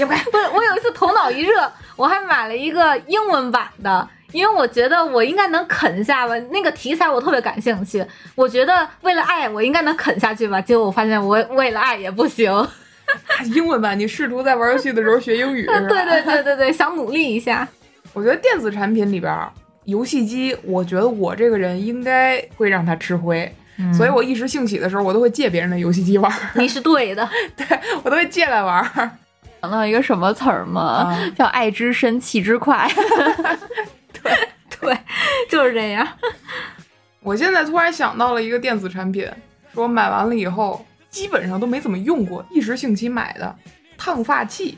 [0.31, 6.37] 不是，我有一次头脑一热，我还买了一个英文版的，因为我觉得我应该能啃下吧。
[6.51, 10.61] 那个题材我特别感兴趣，我觉得为了爱我应该能啃下去吧。
[10.61, 12.51] 结果我发现我为了爱也不行。
[13.55, 15.65] 英文版，你试图在玩游戏的时候学英语？
[15.65, 17.67] 对对对对 对，想努力一下。
[18.13, 19.35] 我觉得电子产品里边，
[19.85, 23.51] 游戏机，我觉得我这个人应该会让它吃灰，
[23.91, 26.31] 所以我一时兴起的时候，我都会借别人的游戏机玩。
[26.53, 27.27] 你是对的，
[27.57, 27.65] 对
[28.03, 29.19] 我都会借来玩。
[29.62, 31.18] 想到一个什么词儿吗？
[31.38, 32.88] 叫“爱之深，弃之快”。
[34.22, 34.32] 对
[34.80, 34.97] 对，
[35.49, 36.07] 就是这样。
[37.22, 39.30] 我现在突然想到了一个电子产品，
[39.74, 43.53] 说买完了以后基本上都没怎么用过，一时兴起买的
[43.97, 44.78] 烫发器，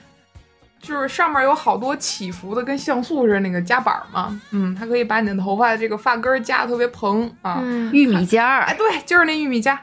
[0.81, 4.41] 就是上面有好多起伏的，跟像素似的那个夹板嘛。
[4.49, 7.61] 嗯，它可以把你的头发这个发根夹的特别蓬啊。
[7.93, 9.79] 玉米夹，哎，对，就是那玉米夹。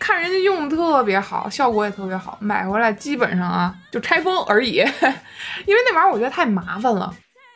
[0.00, 4.78] 看人家用的特别好，效果也特别好，买回来基本上啊就拆封而已，
[5.66, 7.14] 因为那玩意儿我觉得太麻烦了。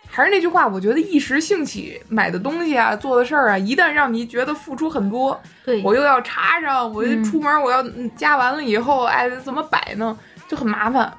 [0.09, 7.83] 还是那句话，我觉得一时兴起买的东西啊，做的事儿啊，一旦让你觉得付出很多，对我又要插上，我出门我要
[8.15, 10.17] 加完了以后，哎，怎么摆呢？
[10.47, 11.13] 就很麻烦。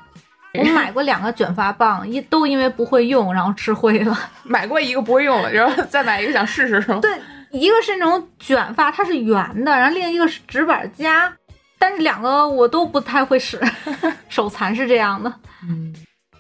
[0.53, 4.17] 我买过两个卷发棒，一都因为不会用，然后吃灰了。
[4.43, 6.99] 买过一个不会用了，然后再买一个想试试是吗？
[7.01, 7.11] 对。
[7.55, 11.31] 一个是那种卷发，它是圆的，然后另一个是直板夹，
[11.79, 13.59] 但是两个我都不太会使，
[14.27, 15.33] 手残是这样的。
[15.67, 15.93] 嗯，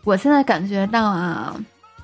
[0.03, 1.55] 我现在感觉到啊，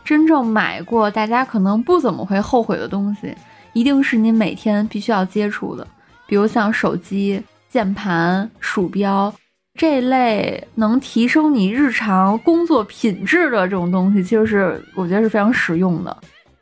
[0.03, 3.35] 真正买过大家可能不怎么会后悔的东西，
[3.73, 5.85] 一定是你每天必须要接触的，
[6.25, 9.33] 比如像手机、键盘、鼠标
[9.77, 16.15] 这类能提升你日常工作品质的这种东西，其实是我觉得是非常实用的。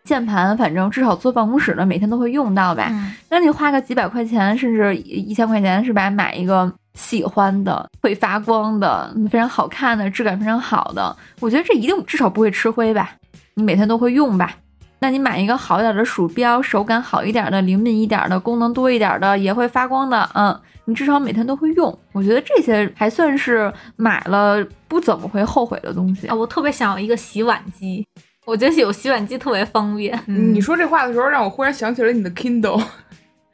[0.10, 2.88] 键盘，反正至少坐办公室的每天都会用到吧。
[2.90, 6.10] 嗯那你花个几百块钱，甚至一千块钱，是吧？
[6.10, 13.12] 买一个喜欢的、会发光的、非常好看的、质感非常好的，我觉得这一定至少不会吃灰吧？
[13.54, 14.56] 你每天都会用吧？
[15.02, 21.98] 那你买一个好一点的鼠标，手感好一点的、灵敏一点的、功能多一点的、也会发光的，嗯，你至少每天都会用。
[22.12, 26.36] 我觉得这些还算是买了不怎么会后悔的东西啊，。
[26.36, 28.06] 我特别想要一个洗碗机，
[28.50, 32.84] 我觉得有洗碗机特别方便嗯你说这话的时候，让我忽然想起了你的 Kindle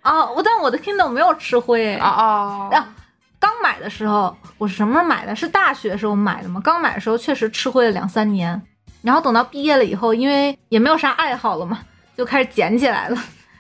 [0.01, 0.25] 啊。
[0.31, 2.95] 我但我的 Kindle 没有吃灰啊啊啊
[3.39, 5.35] 刚买的时候，我是什么时候买的？
[5.35, 6.61] 是大学时候买的吗？
[6.63, 8.59] 刚买的时候确实吃灰了两三年，
[9.03, 11.79] 然后等到毕业了以后，因为也没有啥爱好了嘛，
[12.17, 13.17] 就开始捡起来了。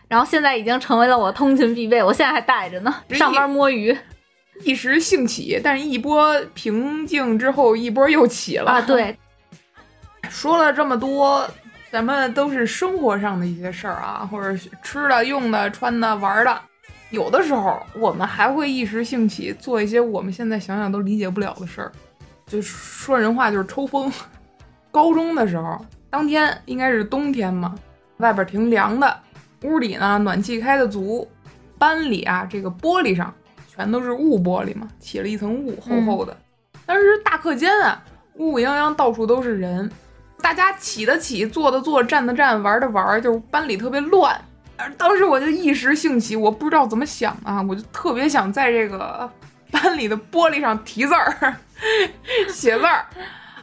[0.07, 3.95] 然后现在已经成为了我通勤必备，我现在还带着呢，上班摸鱼
[4.63, 8.81] 一时兴起，但是一波平静之后，一波又起了啊。
[8.87, 9.17] 对，
[10.29, 11.47] 说了这么多，
[11.91, 16.59] 咱们都是生活上的一些事儿啊，或者吃的、用的、穿的、玩的。
[17.11, 21.91] 有的时候，我们还会一时兴起做一些我们现在想想都理解不了的事儿。
[22.45, 24.11] 就说人话，就是抽风。
[24.91, 27.75] 高中的时候，当天应该是冬天嘛，
[28.17, 29.19] 外边挺凉的，
[29.63, 31.27] 屋里呢暖气开的足，
[31.77, 33.33] 班里啊这个玻璃上
[33.67, 36.35] 全都是雾玻璃嘛，起了一层雾，厚厚的。
[36.85, 38.03] 但是大课间啊，
[38.35, 39.89] 乌泱泱，到处都是人，
[40.41, 44.39] 大家起的起，坐的坐，站的站，玩的玩，就是班里特别乱。
[44.97, 49.29] 当时我就一时兴起，我不知道怎么想啊，我就特别想在这个
[49.71, 51.55] 班里的玻璃上题字儿、
[52.51, 53.05] 写字儿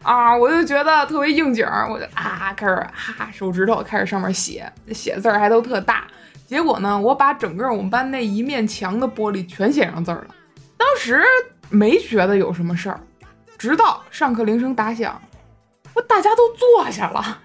[0.03, 6.05] 啊，我就觉得特别应景儿，我就啊开始哈手指头开始上面写，写字儿还都特大。
[6.47, 10.35] 结果呢，我把整个我们班那一面墙的玻璃全写上字儿了。
[10.77, 11.23] 当时
[11.71, 12.99] 没觉得有什么事儿，
[13.57, 15.21] 直到上课铃声打响，
[15.95, 17.41] 我大家都坐下了。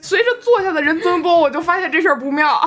[0.00, 2.60] 随着坐下的人增多，我就发现这事儿不妙。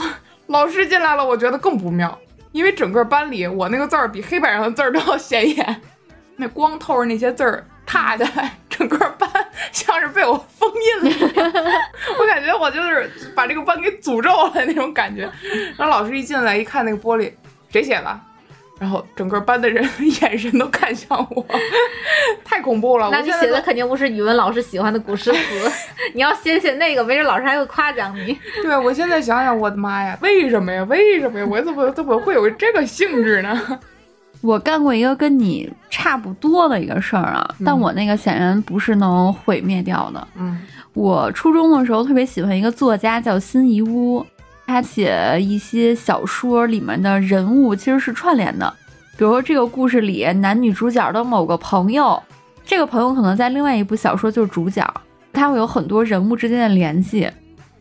[0.48, 2.20] 老师进来了，我觉得更不妙，
[2.52, 5.82] 因为整个班里我那个字儿比黑板上的字儿都要显眼，
[6.36, 9.30] 那光透着那些字儿踏下来，整个班
[9.72, 11.52] 像是被我封印了一样。
[12.20, 15.22] 我感觉我就是把这个班给诅咒了那种感觉。
[15.78, 17.34] 然后老师一进来一看那个玻璃，
[17.72, 18.20] 谁写的？
[18.84, 19.82] 然后整个班的人
[20.22, 21.46] 眼神都看向我，
[22.44, 23.08] 太恐怖了。
[23.10, 25.72] 那你写的肯定不是语文老师喜欢的古诗词，
[26.14, 28.38] 你要先写那个，没准老师还会夸奖你。
[28.62, 30.84] 对我现在想想，我的妈呀，为什么呀？
[30.90, 31.48] 为什么呀？
[31.50, 33.80] 我怎么怎么会有这个性质呢？
[34.42, 40.28] 我干过一个跟你差不多的一个事儿啊，但我那个显然不是能毁灭掉的。
[40.36, 40.60] 嗯
[40.94, 44.24] 我初中的时候特别喜欢一个作家叫辛夷坞，
[44.66, 48.74] 他写一些小说里面的人物其实是串联的，
[49.18, 52.22] 比如说这个故事里男女主角的某个朋友，
[52.66, 54.86] 这个朋友可能在另外一部小说就是主角，
[55.32, 57.30] 他会有很多人物之间的联系，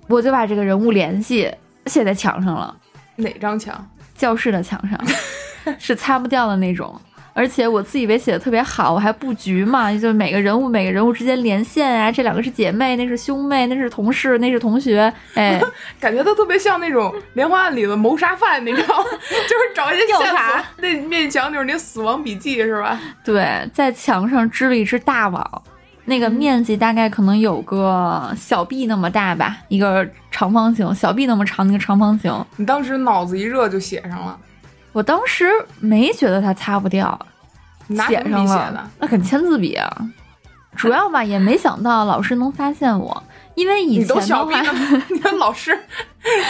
[0.08, 1.50] 我就把这个人物联系
[1.86, 2.76] 写在墙上了。
[3.16, 3.88] 哪张墙？
[4.14, 4.98] 教室的墙上，
[5.78, 7.00] 是擦不掉的那种。
[7.34, 15.60] 而且我自以为写的特别好，我还布局嘛，就每个人物每个人物之间连线啊，这两个是姐妹，那是兄妹，那是同事，那是同学， 哎，
[15.98, 19.04] 感觉他特别像那种莲花案里的谋杀犯，你知道吗？
[19.48, 20.64] 就是找一些线索调查。
[20.78, 23.00] 那面墙就是那死亡笔记是吧？
[23.24, 25.62] 对，在墙上织了一只大网，
[26.04, 32.30] 那个面积大概可能有个小臂那么大吧，一个长方形，小臂那么长的一个长方形。
[32.56, 34.38] 你当时脑子一热就写上了，
[34.92, 37.18] 我当时没觉得它擦不掉，
[37.88, 39.90] 写上了？，那肯签字笔啊。
[40.74, 43.22] 主要吧，也没想到老师能发现我，
[43.54, 45.78] 因为以前的话，小臂了，你看老师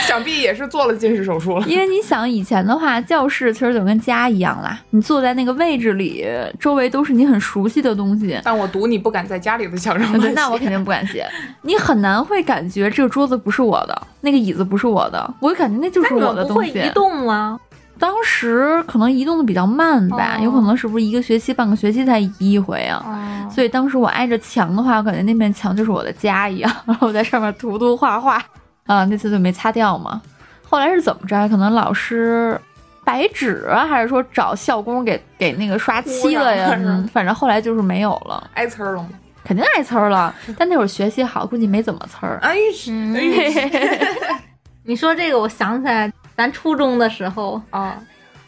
[0.07, 1.66] 想必也是做了近视手术了。
[1.66, 6.24] 因为你想以前的话，教室其实就跟家一样啦，你坐在那个位置里，
[6.61, 8.40] 周围都是你很熟悉的东西。
[8.45, 11.28] 但我赌你不敢在家里的墙上 写那我肯定不敢写。
[11.62, 16.70] 你很难会感觉这个桌子不是我的，那个椅子不是我的，我就感觉那就是我的东西。
[16.70, 17.59] 会移动吗？
[17.99, 23.03] 当时可能移动的比较慢吧，哦有可能是不是一个学期、半个学期才移一回啊？
[23.07, 28.43] 哦，所以当时我挨着墙的话，我感觉那面墙就是我的家一样， 然后我在上面涂涂画画，
[28.86, 30.20] 啊，那次就没擦掉嘛。
[30.68, 31.49] 后来是怎么着？
[31.49, 32.59] 可能老师
[33.05, 36.68] 白纸啊，还是说找校工给给那个刷漆了呀？
[37.12, 39.09] 反正后来就是没有了，挨呲儿了吗？
[39.45, 40.34] 肯定挨呲儿了。
[40.57, 42.38] 但那会儿学习好，估计没怎么呲儿。
[42.43, 42.57] 哎
[42.88, 44.38] 嗯哎
[44.84, 47.98] 你说这个，我想起来，咱初中的时候啊！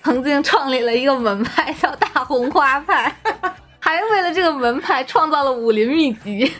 [0.02, 3.14] 曾经创立了一个门派，叫大红花派，
[3.80, 6.52] 还为了这个门派创造了武林秘籍。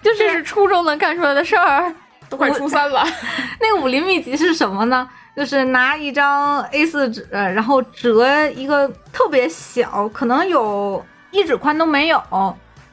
[0.00, 1.94] 就这是初中能干出来的事儿。
[2.30, 3.02] 都快初三了。
[3.60, 5.08] 那个武林秘籍是什么呢？
[5.36, 12.22] 就是拿一张 A 四纸，然后折一个特别小，可能有一指宽都没有，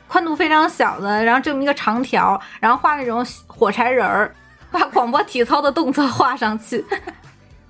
[0.08, 4.34] 宽度非常小的，然后这么一个长条，然后画那种火柴人儿，
[4.72, 6.86] 把广播体操的动作画上去，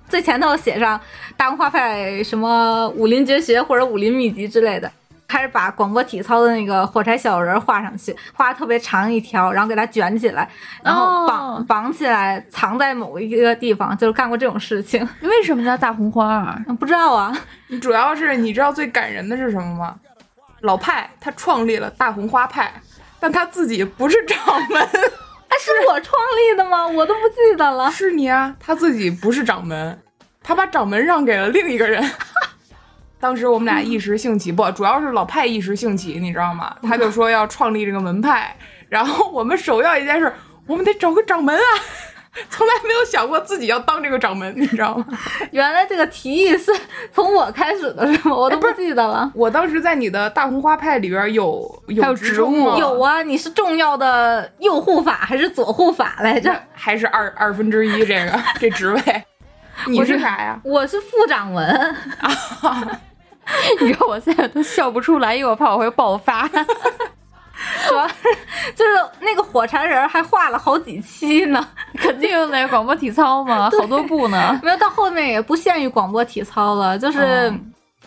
[0.08, 1.00] 最前头写上
[1.36, 4.90] 大红花派什么武林绝学或者武林秘籍之类的。
[5.28, 10.48] 开始把广播体操的那个火柴小人画上去，画特别长一条，然后给它卷起来，
[10.84, 15.06] 然后绑、哦绑起来，藏在某一个地方，就是干过这种事情。
[15.22, 16.62] 为什么叫大红花啊？
[16.78, 17.36] 不知道啊，
[17.82, 19.96] 主要是你知道最感人的是什么吗？
[20.60, 22.72] 老派他创立了大红花派，
[23.18, 24.38] 但他自己不是掌
[24.70, 24.88] 门，哎，
[25.58, 26.86] 是我创立的吗？
[26.86, 27.90] 我都不记得了。
[27.90, 29.98] 是你啊，他自己不是掌门，
[30.42, 32.02] 他把掌门让给了另一个人。
[33.18, 36.76] 当时我们俩一时兴起，不，主要是老派一时兴起，你知道吗？
[36.82, 38.54] 他就说要创立这个门派，
[38.88, 40.32] 然后我们首要一件事，
[40.66, 41.64] 我们得找个掌门啊，
[42.50, 45.06] 从来没有想过自己要当这个掌门，你知道吗？
[45.52, 46.70] 原来这个提议是
[47.12, 48.36] 从我开始的，是吗？
[48.36, 49.30] 我都不记得了。
[49.34, 56.54] 我当时在你的大红花派里边有有还有职职务吗有啊，你是重要的右护法还是左护法来着？
[56.74, 59.24] 还是二二分之一这个这职位，
[59.88, 60.60] 你是啥呀？
[60.64, 61.64] 我是副掌门
[62.20, 63.00] 啊。
[63.80, 66.50] 你知道我现在都笑不出来，因为我怕我会爆发。
[67.88, 68.14] 主要是
[68.74, 68.90] 就是
[69.20, 74.58] 那个火柴人还画了好几期呢，肯定的，广播体操嘛， 好多部呢。
[74.62, 77.58] 没有到后面也不限于广播体操了，就是哦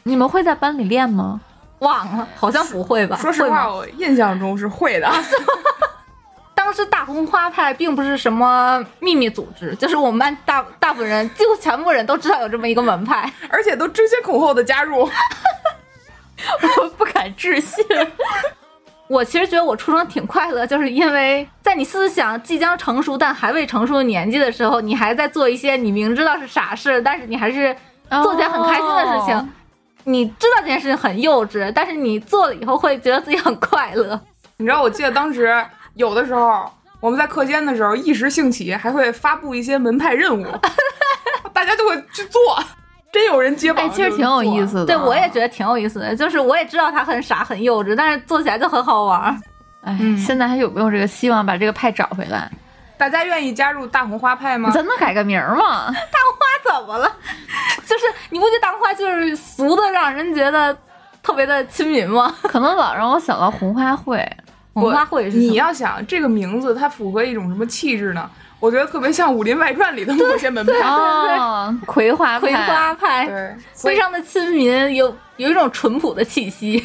[0.03, 1.39] 你们会在班里练吗？
[1.79, 3.15] 忘了，好像不会吧？
[3.17, 5.09] 说实话，我印象中是会的。
[6.53, 13.31] 当时大红花派并不是什么秘密组织，就是我们班大大部分人，几乎全部人都知道有这么一个门派。
[13.49, 15.09] 而且都争先恐后的加入。
[16.81, 17.83] 我不敢置信。
[19.09, 27.75] 我其实觉得我初中挺快乐，就是因为在你思想即将成熟但还未成熟的年纪的时候，你还在做一些你明知道是傻事，但是你还是
[28.21, 29.35] 做起来很开心的事情。
[29.35, 29.49] 哦
[30.05, 34.19] 你知道这件事情很幼稚，但是你做了以后会觉得自己很快乐。
[34.57, 35.63] 你知道，我记得当时
[35.95, 36.65] 有的时候
[36.99, 40.45] 我们在课间的时候一时兴起，还会发布一些门派任务，
[41.53, 42.63] 大家就会去做。
[43.11, 44.65] 真有人接榜，哎，其实挺有意。
[44.67, 44.85] 思的。
[44.85, 49.21] 对我也觉得挺有意思的，就是我也知道他很傻很幼稚，但是做起来就很好玩。
[49.81, 52.49] 哎，嗯现在还有没有这个希望把这个派找回来？
[52.97, 54.69] 大家愿意加入大红花派吗？
[54.71, 55.85] 咱能改个名儿吗？
[56.39, 57.11] 花怎么了？
[57.85, 60.77] 就是你不觉得大红花就是俗的，让人觉得
[61.23, 62.33] 特别的亲民吗？
[62.43, 64.29] 可能老让我想到红花会。
[64.73, 68.29] 红花会是什么你要想这个名字，它符合一种什么气质呢？
[68.59, 70.73] 我觉得特别像《武林外传》里的某些门派。
[70.87, 76.83] 哦，葵花派葵花派，非常的亲民，有有一种淳朴的气息。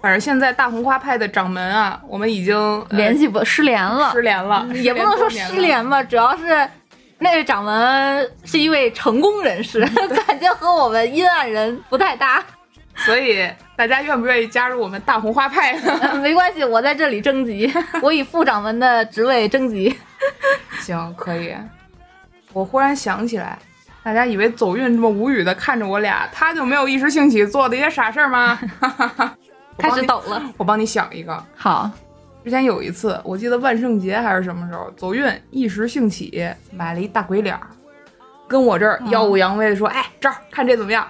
[0.00, 4.22] 反正现在大红花派的掌门啊，我们已经呃联系不失联了失。
[4.22, 6.68] 联了，也不能说失联吧，主要是
[7.18, 9.80] 那位掌门是一位成功人士，
[10.26, 12.42] 感觉和我们阴暗人不太搭。
[12.96, 13.48] 所以
[13.82, 15.76] 大家愿不愿意加入我们大红花派
[16.22, 17.68] 没关系，我在这里征集，
[18.00, 19.92] 我以副掌门的职位征集。
[20.78, 21.52] 行，可以。
[22.52, 23.58] 我忽然想起来，
[24.04, 28.56] 大家以为走运这么无语的看着我俩，他就没有一时兴起做的一些傻事儿吗？
[29.76, 31.44] 开始抖了，我帮你想一个。
[31.56, 31.90] 好，
[32.44, 37.66] 之前有一次，我记得万圣节还是什么时候，走运一时兴起买了一大鬼脸儿，
[38.46, 41.04] 跟我这儿耀武扬威的说：“哎，这儿看这怎么样？”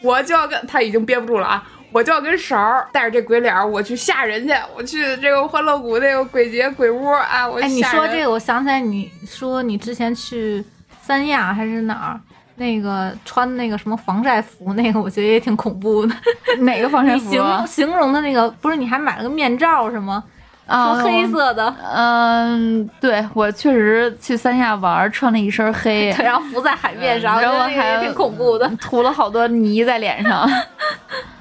[0.00, 1.64] 我就要跟他已经憋不住了啊！
[1.92, 7.46] 我就要跟勺儿带着这鬼脸儿，我去吓人去，我去这个欢乐谷那个鬼节鬼屋啊！
[7.48, 10.64] 我哎，你说这个，我想起来，你说你之前去
[11.02, 12.20] 三亚还是哪儿？
[12.56, 16.14] 那个穿那个什么防晒服，那个我觉得也挺恐怖的。
[16.60, 17.30] 哪个防晒你服？
[17.30, 20.22] 形容形容的那个，不是你还买了个面罩是吗？
[20.66, 28.70] 啊，是黑色的，嗯，对我确实去三亚玩，穿了一身黑， 然后浮在海面上，然后我觉得那个还也挺恐怖的。
[28.80, 30.48] 涂了好多泥在脸上。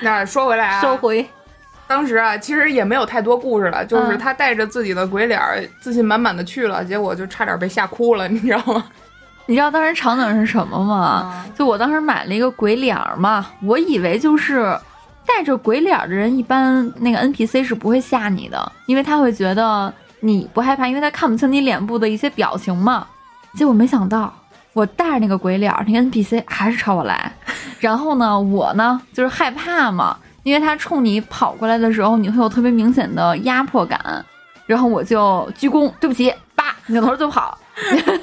[0.00, 1.26] 那说回来啊，收回，
[1.86, 8.84] 当时啊，其实也没有太多故事了，就是嗯他带着自己的鬼脸儿，自信满满的去了，结果就差点被吓哭了，你知道吗？
[9.46, 11.44] 你知道当时场景是什么吗？
[11.54, 14.76] 就我当时买了一个鬼脸儿嘛，我以为就是
[15.26, 23.06] 带着鬼脸儿的人，一般那个 NPC 是不会吓你的，因为他会觉得你不害怕，因为他看不清你脸部的一些表情嘛。
[23.54, 24.34] 结果没想到，
[24.74, 27.32] 我带着那个鬼脸，那个 NPC 还是朝我来，
[27.80, 34.24] 然后呢，我呢就是害怕嘛，因为他冲你跑过来的时候，你会有特别明显的压迫感，
[34.66, 37.56] 然后我就鞠躬，对不起，叭，扭头就跑。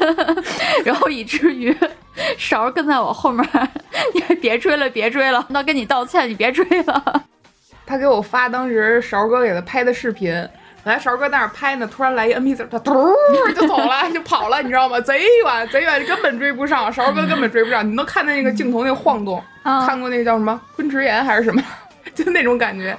[0.85, 1.75] 然后以至于
[2.37, 3.67] 勺儿跟在我后面儿，
[4.13, 7.23] 你别追了，别追了，那跟你道歉，你别追了。
[7.85, 10.33] 他给我发当时勺哥给他拍的视频，
[10.83, 12.93] 本来勺哥在那儿拍呢，突然来一 NPC，他嘟
[13.55, 14.99] 就走了，就跑了，你知道吗？
[15.01, 17.87] 贼远贼远，根本追不上，勺哥根本追不上。
[17.87, 21.61] 你能看见那个镜头那个晃动，啊看过那个叫什么昆池岩还是什么，
[22.15, 22.97] 就那种感觉。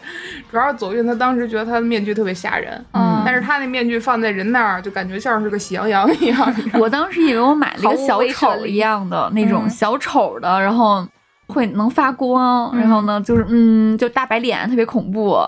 [0.50, 6.54] 主要是左运他当时觉得他的面具特别吓人，嗯但是他那面具放在人那儿，就感觉像是个喜羊羊一样。
[6.74, 11.06] 我当时以为我买了一个小丑一样的那种嗯小丑的，然后
[11.48, 15.40] 会能发光，然后呢就是嗯，就大白脸，特别恐怖。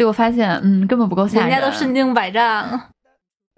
[0.00, 1.50] 结果发现，嗯，根本不够吓人。
[1.50, 2.88] 人家都身经百战。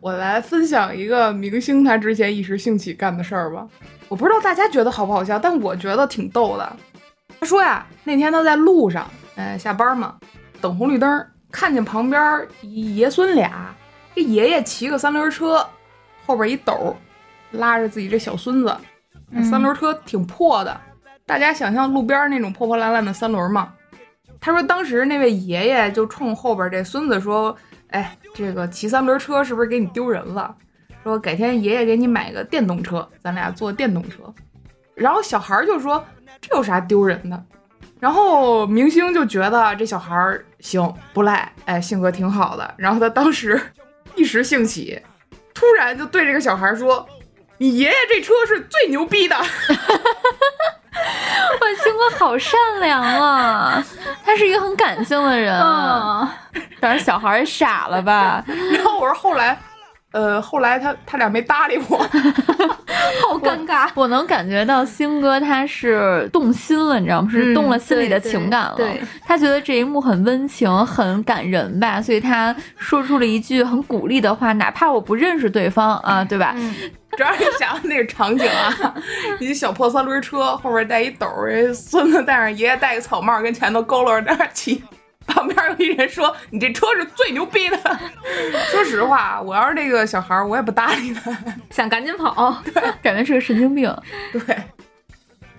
[0.03, 3.65] 我来分享一个明星他之前一时兴起干的事儿吧。
[4.09, 6.77] 我不知道大家觉得好不好笑，但我觉得挺逗的。
[7.39, 10.17] 他说呀，那天他在路上，哎，下班嘛，
[10.61, 12.21] 等红绿灯，看见旁边
[12.61, 13.73] 一爷孙俩，
[14.17, 15.65] 这爷爷骑个三轮车，
[16.27, 16.97] 后边一斗
[17.53, 18.77] 拉着自己这小孙子，
[19.31, 20.81] 嗯三轮车挺破的，
[21.25, 23.73] 大家想象路边那种破破烂烂的三轮嘛。
[24.43, 27.57] 他说当时那位爷爷就冲后边这孙子说
[27.91, 30.53] ：“哎，这个骑三轮车是不是给你丢人了？
[31.05, 34.23] 说改天爷爷给你买个电动车，咱俩坐电动车。”
[34.97, 36.05] 然后小孩就说
[36.43, 37.41] ：“这有啥丢人的？”
[38.01, 42.75] 然后明星就觉得这小孩行不赖，哎，性格挺好的。
[42.77, 43.61] 然后他当时
[44.17, 45.01] 一时兴起，
[45.55, 47.09] 突然就对这个小孩说
[47.59, 49.37] ：“你爷爷这车是最牛逼的。
[52.19, 53.83] ”好善良啊，
[54.25, 55.59] 他是一个很感性的人。
[55.61, 56.29] 嗯，
[56.81, 58.43] 当时小孩傻了吧？
[58.75, 59.59] 然后我说后来，
[60.13, 61.97] 呃，后来他他俩没搭理我，
[63.29, 63.89] 好尴尬。
[63.95, 67.29] 我能感觉到星哥他是动心了，你知道吗？
[67.31, 68.75] 是嗯动了心里的情感了。
[68.77, 76.55] 对他觉得这一幕很温情、很感人吧，所以他说出了一句很鼓励的话，哪怕我不认识对方啊，对吧？
[76.57, 76.75] 嗯，
[77.17, 78.95] 主要是想那个场景啊，
[79.41, 81.27] 一小破三轮车后面带一斗
[81.75, 84.83] 孙子戴上爷爷戴个草帽，跟前头佝偻着点儿骑。
[85.27, 87.77] 旁边有一人说：“你这车是最牛逼的。
[88.71, 91.31] ”说实话，我要是这个小孩儿，我也不搭理他。
[91.71, 92.57] 想赶紧跑。
[93.03, 93.95] 感觉是个神经病。
[94.33, 94.57] 对，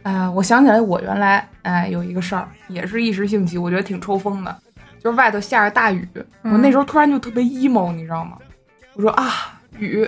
[0.03, 4.55] 哎、我想起来，我原来哎有一个事儿，也是一时兴起，我觉得挺抽风的，
[5.01, 6.07] 就是外头下着大雨，
[6.43, 8.37] 我那时候突然就特别 emo，你知道吗？
[8.93, 10.07] 我说啊，雨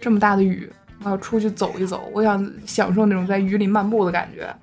[0.00, 0.70] 这么大的雨，
[1.02, 4.54] 我要出去走一走，我想享受那种在雨里漫步的感觉。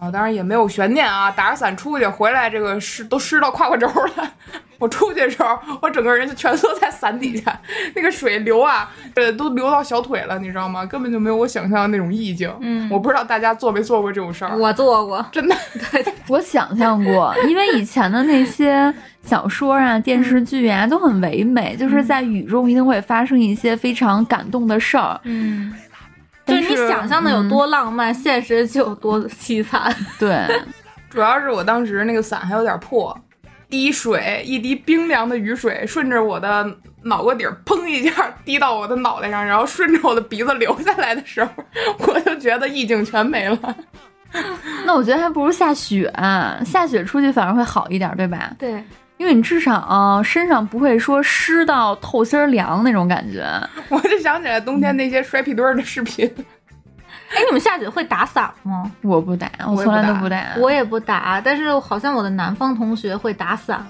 [0.00, 4.32] 啊，当然也没有悬念啊，打着伞出去，回来这个湿都湿到胯胯轴了。
[4.80, 7.60] 我出去的时候，我整个人就蜷缩在伞底下，
[7.94, 10.86] 那个水流啊，呃，都流到小腿了，你知道吗？
[10.86, 12.50] 根本就没有我想象的那种意境。
[12.60, 14.56] 嗯我不知道大家做没做过这种事儿。
[14.56, 15.54] 我做过，真的，
[16.28, 18.92] 我想象过，因为以前的那些
[19.22, 25.20] 小说啊、电视剧啊都很唯美，就是在雨中一定会发生一些非常感动的事儿。
[25.24, 25.74] 嗯，
[26.50, 29.94] 就是你想象的有多浪漫，现实就有多凄惨。
[30.18, 30.46] 对，
[31.08, 33.16] 主要是我当时那个伞还有点破，
[33.68, 36.66] 滴水一滴冰凉的雨水顺着我的
[37.04, 41.50] 脑瓜顶儿砰一下滴到我的脑袋上，然后顺着我的鼻子流下来的时候，
[42.06, 43.58] 我就觉得意境全没了。
[44.86, 46.08] 那我觉得还不如下雪，
[46.64, 48.52] 下雪出去反而会好一点，对吧？
[48.58, 48.84] 对，
[49.20, 53.44] 因为你至少、啊身上不会说湿到透心儿凉那种感觉。
[53.90, 56.26] 我就想起来冬天那些摔屁墩儿的视频，
[57.28, 58.90] 哎，你们下雪会打伞吗？
[59.02, 60.42] 我不打，我从来不打都不打。
[60.56, 63.86] 我也不打，但是好像我的南方同学会打伞。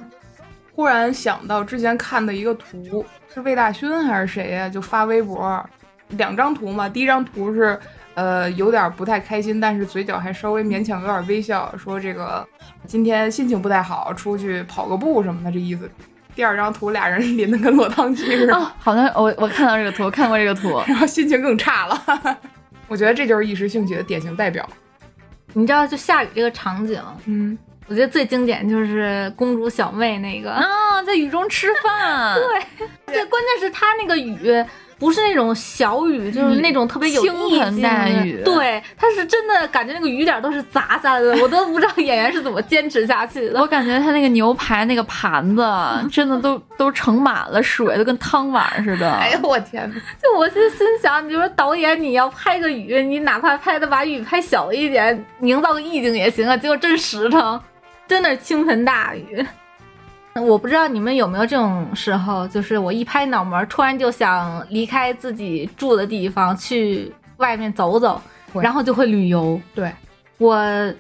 [0.75, 5.65] 忽然想到之前看的一个图，是魏大勋还是谁呀、就发微博，
[6.09, 6.89] 两张图嘛。
[6.89, 7.79] 第一张图是，
[8.21, 12.47] 呃，有点不太开心，但是嘴角还稍微勉强有点微笑，说这个
[12.87, 15.91] 今天心情不太好，出去跑个步什么的，这意思。
[16.35, 20.83] 第二张图俩人 淋得跟落汤鸡似的，哦，好像我我看到这个图，看过这个图。
[20.87, 22.39] 然后心情更差了。
[22.89, 24.69] 我觉得这就是一时兴起的典型代表。
[25.55, 30.51] 你知道，就下雨这个场景，嗯，我觉得最经典就是公主小妹那个。
[30.51, 32.37] 啊，在雨中吃饭，
[32.77, 32.85] 对，
[33.15, 34.37] 对，关键是它那个雨
[35.01, 43.67] 不是那种小雨，就是那种特别有倾意盆境的大雨对，它是真的感觉那个雨点都是砸下来的，我都不知道演员是怎么坚持下去的我。
[43.67, 45.65] 感觉他那个牛排那个盘子
[46.13, 49.11] 真的都都盛满了水，都跟汤碗似的。
[49.11, 49.97] 哎呦我天哪！
[50.23, 56.55] 就我就心想，你说导演你要拍个雨，你哪怕拍的把雨拍小一点，营造个意境也行啊。
[56.55, 57.59] 结果真实诚，
[58.07, 59.47] 真的是倾盆大雨。
[60.35, 68.21] 我不知道你们有没有这种时候，就是我一拍脑门，突然就想离开自己住的地方，去外面走走，
[68.55, 69.61] 然后就会旅游。
[69.75, 69.93] 对，
[70.39, 70.57] 我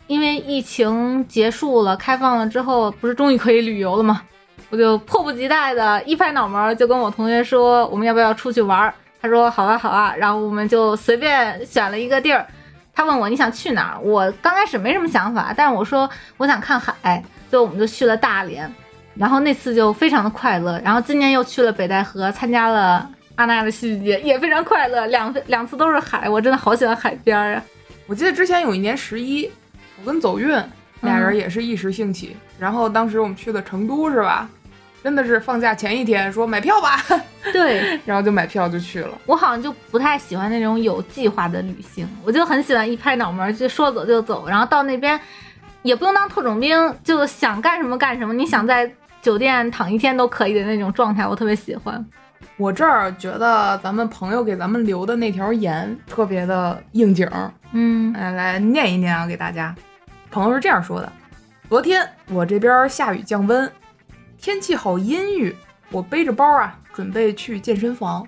[0.08, 4.22] 因为疫情结束了，开放了之后，不是终于可以旅游了吗？
[4.68, 8.94] 我就迫不及待的一拍脑门儿，就跟我同学说，我们要不要出去玩儿？
[9.22, 12.46] 他说好啊好啊，然后我们就随便选了一个地儿。
[12.92, 14.00] 他问我你想去哪儿？
[14.00, 18.72] 我刚开始没什么想法，但是我说我想看海，所以我们就去了大连。
[19.14, 20.80] 然后那次就非常的快乐。
[20.84, 25.06] 然后今年又去了北戴河，参加了阿那亚的戏剧节，也非常快乐。
[25.06, 27.62] 两两次都是海，我真的好喜欢海边啊！
[28.06, 29.50] 我记得之前有一年十一，
[30.00, 30.48] 我跟走运
[31.02, 34.48] 俩人也是一时兴起，然后当时我们去的成都是吧？
[35.02, 37.02] 真的是放假前一天说买票吧，
[37.54, 39.16] 对， 然后就买票就去了。
[39.24, 45.18] 我好像就不太喜欢那种有计划的旅行，我就很喜欢一拍脑门就说走就走，然后到那边
[45.80, 48.92] 也不用当特种兵，就想干什么干什么，你想在
[49.22, 52.04] 酒店躺一天都可以的那种状态，我特别喜欢。
[52.56, 57.28] 我这儿觉得咱们朋友给咱们留的那条言特别的应景，
[57.72, 59.74] 嗯，哎，来念一念啊，给大家。
[60.30, 61.10] 朋友是这样说的：
[61.68, 63.70] 昨天我这边下雨降温。
[64.38, 65.54] 天气好阴郁，
[65.90, 68.26] 我背着包啊，准备去健身房。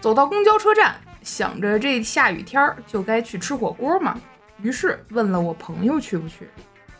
[0.00, 4.16] 走到公交车站，想着这下雨天儿就该去吃火锅嘛，
[4.62, 6.48] 于是问了我朋友去不去。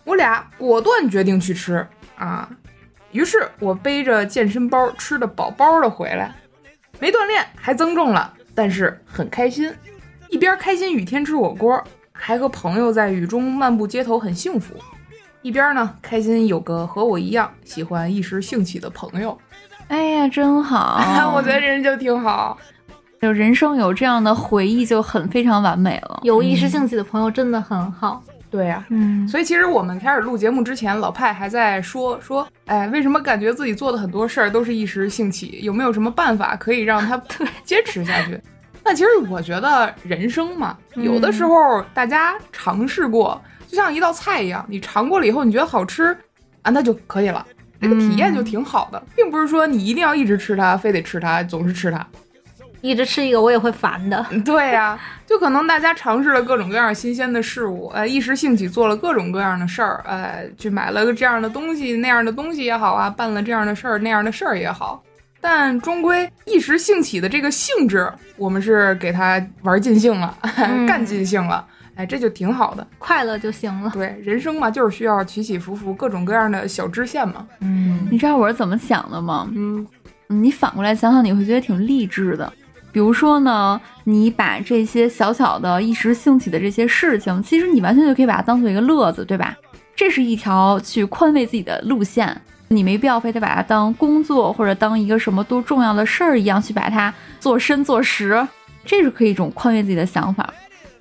[0.03, 1.87] 我俩果断决定去吃
[2.17, 2.49] 啊。
[3.15, 6.35] 于是我背着健身包，吃的饱饱的回来，
[6.99, 9.73] 没锻炼还增重了，但是很开心。
[10.29, 11.81] 一边开心雨天吃火锅，
[12.11, 14.75] 还和朋友在雨中漫步街头，很幸福。
[15.43, 19.39] 一边呢，开心有个和我一样喜欢一时兴起的朋友。
[19.87, 21.01] 哎呀，真好！
[21.37, 22.59] 我觉得这人就挺好，
[23.23, 26.19] 就人生有这样的回忆就很非常完美了。
[26.25, 28.21] 有一时兴起的朋友真的很好。
[28.55, 35.59] 对呀，嗯，所以其实我们开始录节目之前，老派还在说说，哎，为什么感觉自己做的很多事儿都是一时兴起？
[35.63, 37.21] 有没有什么办法可以让他
[37.67, 38.41] 坚持下去？
[38.85, 43.43] 那其实我觉得人生嘛，有的时候大家尝试过。
[43.67, 46.17] 就像一道菜一样，你尝过了以后，你觉得好吃
[46.63, 47.45] 啊，那就可以了，
[47.81, 52.07] 这个体验就挺好的，并不是说你一定要一直吃它，非得吃它，总是吃它，
[52.85, 54.25] 一直吃一个我也会烦的。
[54.45, 65.03] 对呀，就可能大家尝试了各种各样新鲜的事物，呃，一时兴起做了各种各样的事儿，呃，去买了个这样的东西那样的东西也好啊，办了这样的事儿那样的事儿也好，
[65.41, 70.37] 但终归一时兴起的这个性质，我们是给它玩尽兴了，
[70.87, 71.67] 干尽兴了。
[71.97, 73.91] 哎，这就挺好的，快乐就行了。
[73.95, 77.47] 对，人生嘛，就是需要起起伏伏，各种各样的小支线嘛。
[77.61, 79.49] 嗯，你知道我是怎么想的吗？
[79.55, 79.87] 嗯，
[80.27, 82.53] 你反过来想想，你会觉得挺励志的。
[82.95, 89.57] 比如说呢，你把这些小小的一时兴起的这些事情，其实你完全就可以把它当做一个乐子，对吧？
[89.97, 98.47] 这是一条去宽慰自己的路线，你没必要非得把它当工作或者当一个什么多重要的事儿一样去把它做深做实，
[98.85, 100.49] 这是可以一种宽慰自己的想法。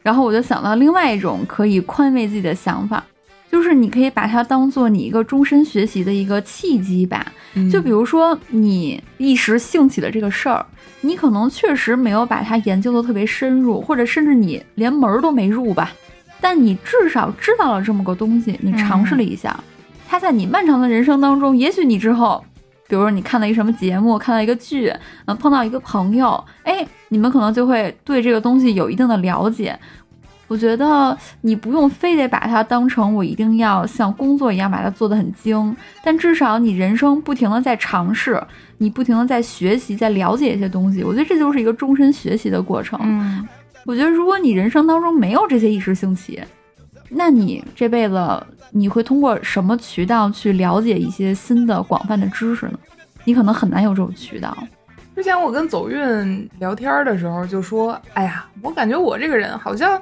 [0.02, 3.04] 然后我就想到另外一种可以宽慰自己的想法，
[3.52, 7.32] 就是你可以把它当做你一个终身学习的一个契机吧。
[7.72, 10.66] 就比如说你一时兴起的这个事儿，
[11.06, 15.92] 你可能确实没有把它研究的特别深入，或者甚至你连门儿都没入吧。
[16.42, 19.56] 但你至少知道了这么个东西，你尝试了一下，
[20.08, 22.44] 它在你漫长的人生当中，也许你之后，
[22.88, 24.92] 比如说你看到一什么节目，看到一个剧，
[25.26, 26.88] 嗯，碰到一个朋友，哎。
[27.10, 29.80] 你们可能就会对这个东西有一定的了解。
[30.54, 38.40] 我觉得你不用非得把它当成我一定要像工作一样把它做得很精，但至少你人生不停的在尝试，
[38.78, 41.04] 你不停的在学习，在了解一些东西。
[41.04, 43.00] 我觉得这就是一个终身学习的过程。
[43.02, 43.48] 嗯，
[43.84, 46.40] 我觉得如果你人生当中没有这些一时兴起，
[47.10, 52.78] 那你这辈子你会通过什么渠道去了解一些新的广泛的知识呢？
[53.24, 54.56] 你可能很难有这种渠道。
[55.16, 60.02] 之前我跟走运聊天的时候就说：“哎呀，我感觉我这个人好像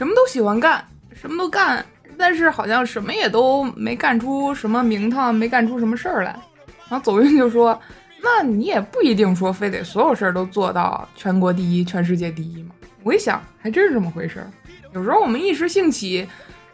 [0.00, 0.82] 什么都喜欢干，
[1.12, 1.84] 什么都干，
[2.16, 6.34] 但是好像什么也都没干出什么名堂，没干出什么事儿来。”
[6.88, 7.78] 然后走运就说
[8.24, 12.70] ：“那你也不一定说非得所有事儿都做到全国第一、全世界第一嘛。”
[13.04, 14.50] 我一想，还真是这么回事儿。
[14.94, 16.26] 有时候我们一时兴起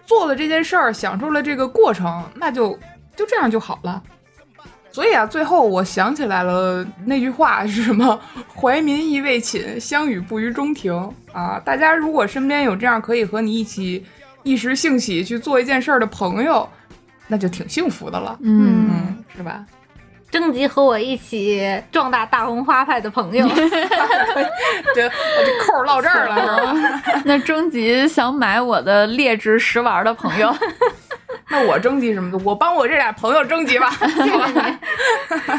[0.04, 2.78] 做了这件事儿，享受了这个过程，那就
[3.16, 4.00] 就这样就好了。
[4.96, 8.18] 所以啊，最后我想起来了那句话是什么？
[8.56, 10.90] 怀民亦未寝，相与不于中庭
[11.34, 11.60] 啊！
[11.62, 14.02] 大家如果身边有这样可以和你一起
[14.42, 16.66] 一时兴起去做一件事儿的朋友，
[17.26, 19.66] 那就挺幸福的了，嗯，是吧？
[20.30, 21.62] 征集和我一起
[21.92, 23.46] 壮大大红花派的朋友，
[24.94, 27.02] 这我这扣落这儿了，是吧？
[27.26, 30.50] 那征集想买我的劣质食玩的朋友。
[31.48, 32.38] 那我征集什么的？
[32.44, 33.90] 我帮我这俩朋友征集 吧。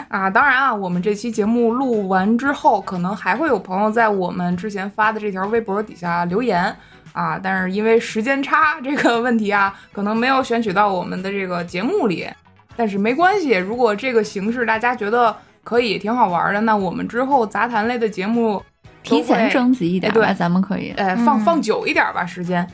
[0.09, 0.29] 啊！
[0.29, 6.75] 当然啊，我们这期节目录完之后，可能还会有朋友在我们之前发的这条微博底下留言
[7.13, 7.39] 啊。
[7.41, 12.27] 但是因为时间差这个问题啊，可能没有选取到我们的这个节目里。
[12.75, 18.61] 但是没关系，如果这个形式大家觉得可以，挺好玩的，那我们之后杂谈类的节目
[19.01, 22.67] 提前征集一点，对，咱们可以，哎，放放久一点吧，时间。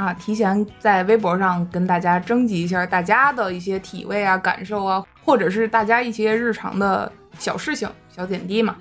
[0.00, 8.76] 啊，提前在微博上跟大家征集一下大家的一些体味啊、感受啊，或者是大家一些日常的小事情、小点滴嘛。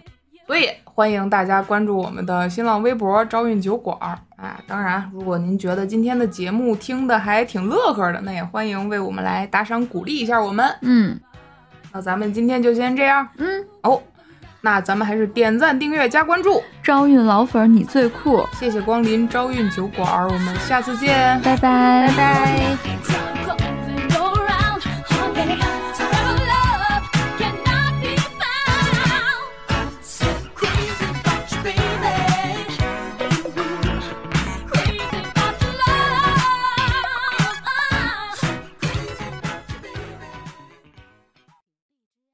[0.48, 3.98] 所以欢迎大家关注我们的新浪微博“朝韵酒馆”
[4.38, 4.60] 啊。
[4.66, 10.66] 当然，如果您觉得今天的节目听的还挺乐呵的，那也欢迎为我们来打赏鼓励一下我们。
[10.82, 11.20] 嗯
[11.91, 14.02] 那咱们今天就先这样嗯，哦。
[14.61, 21.40] 那咱们还是点赞、订阅、加关注，招运老粉儿你最酷，谢谢光临招运酒馆，我们下次见。
[21.41, 23.19] 拜拜拜拜。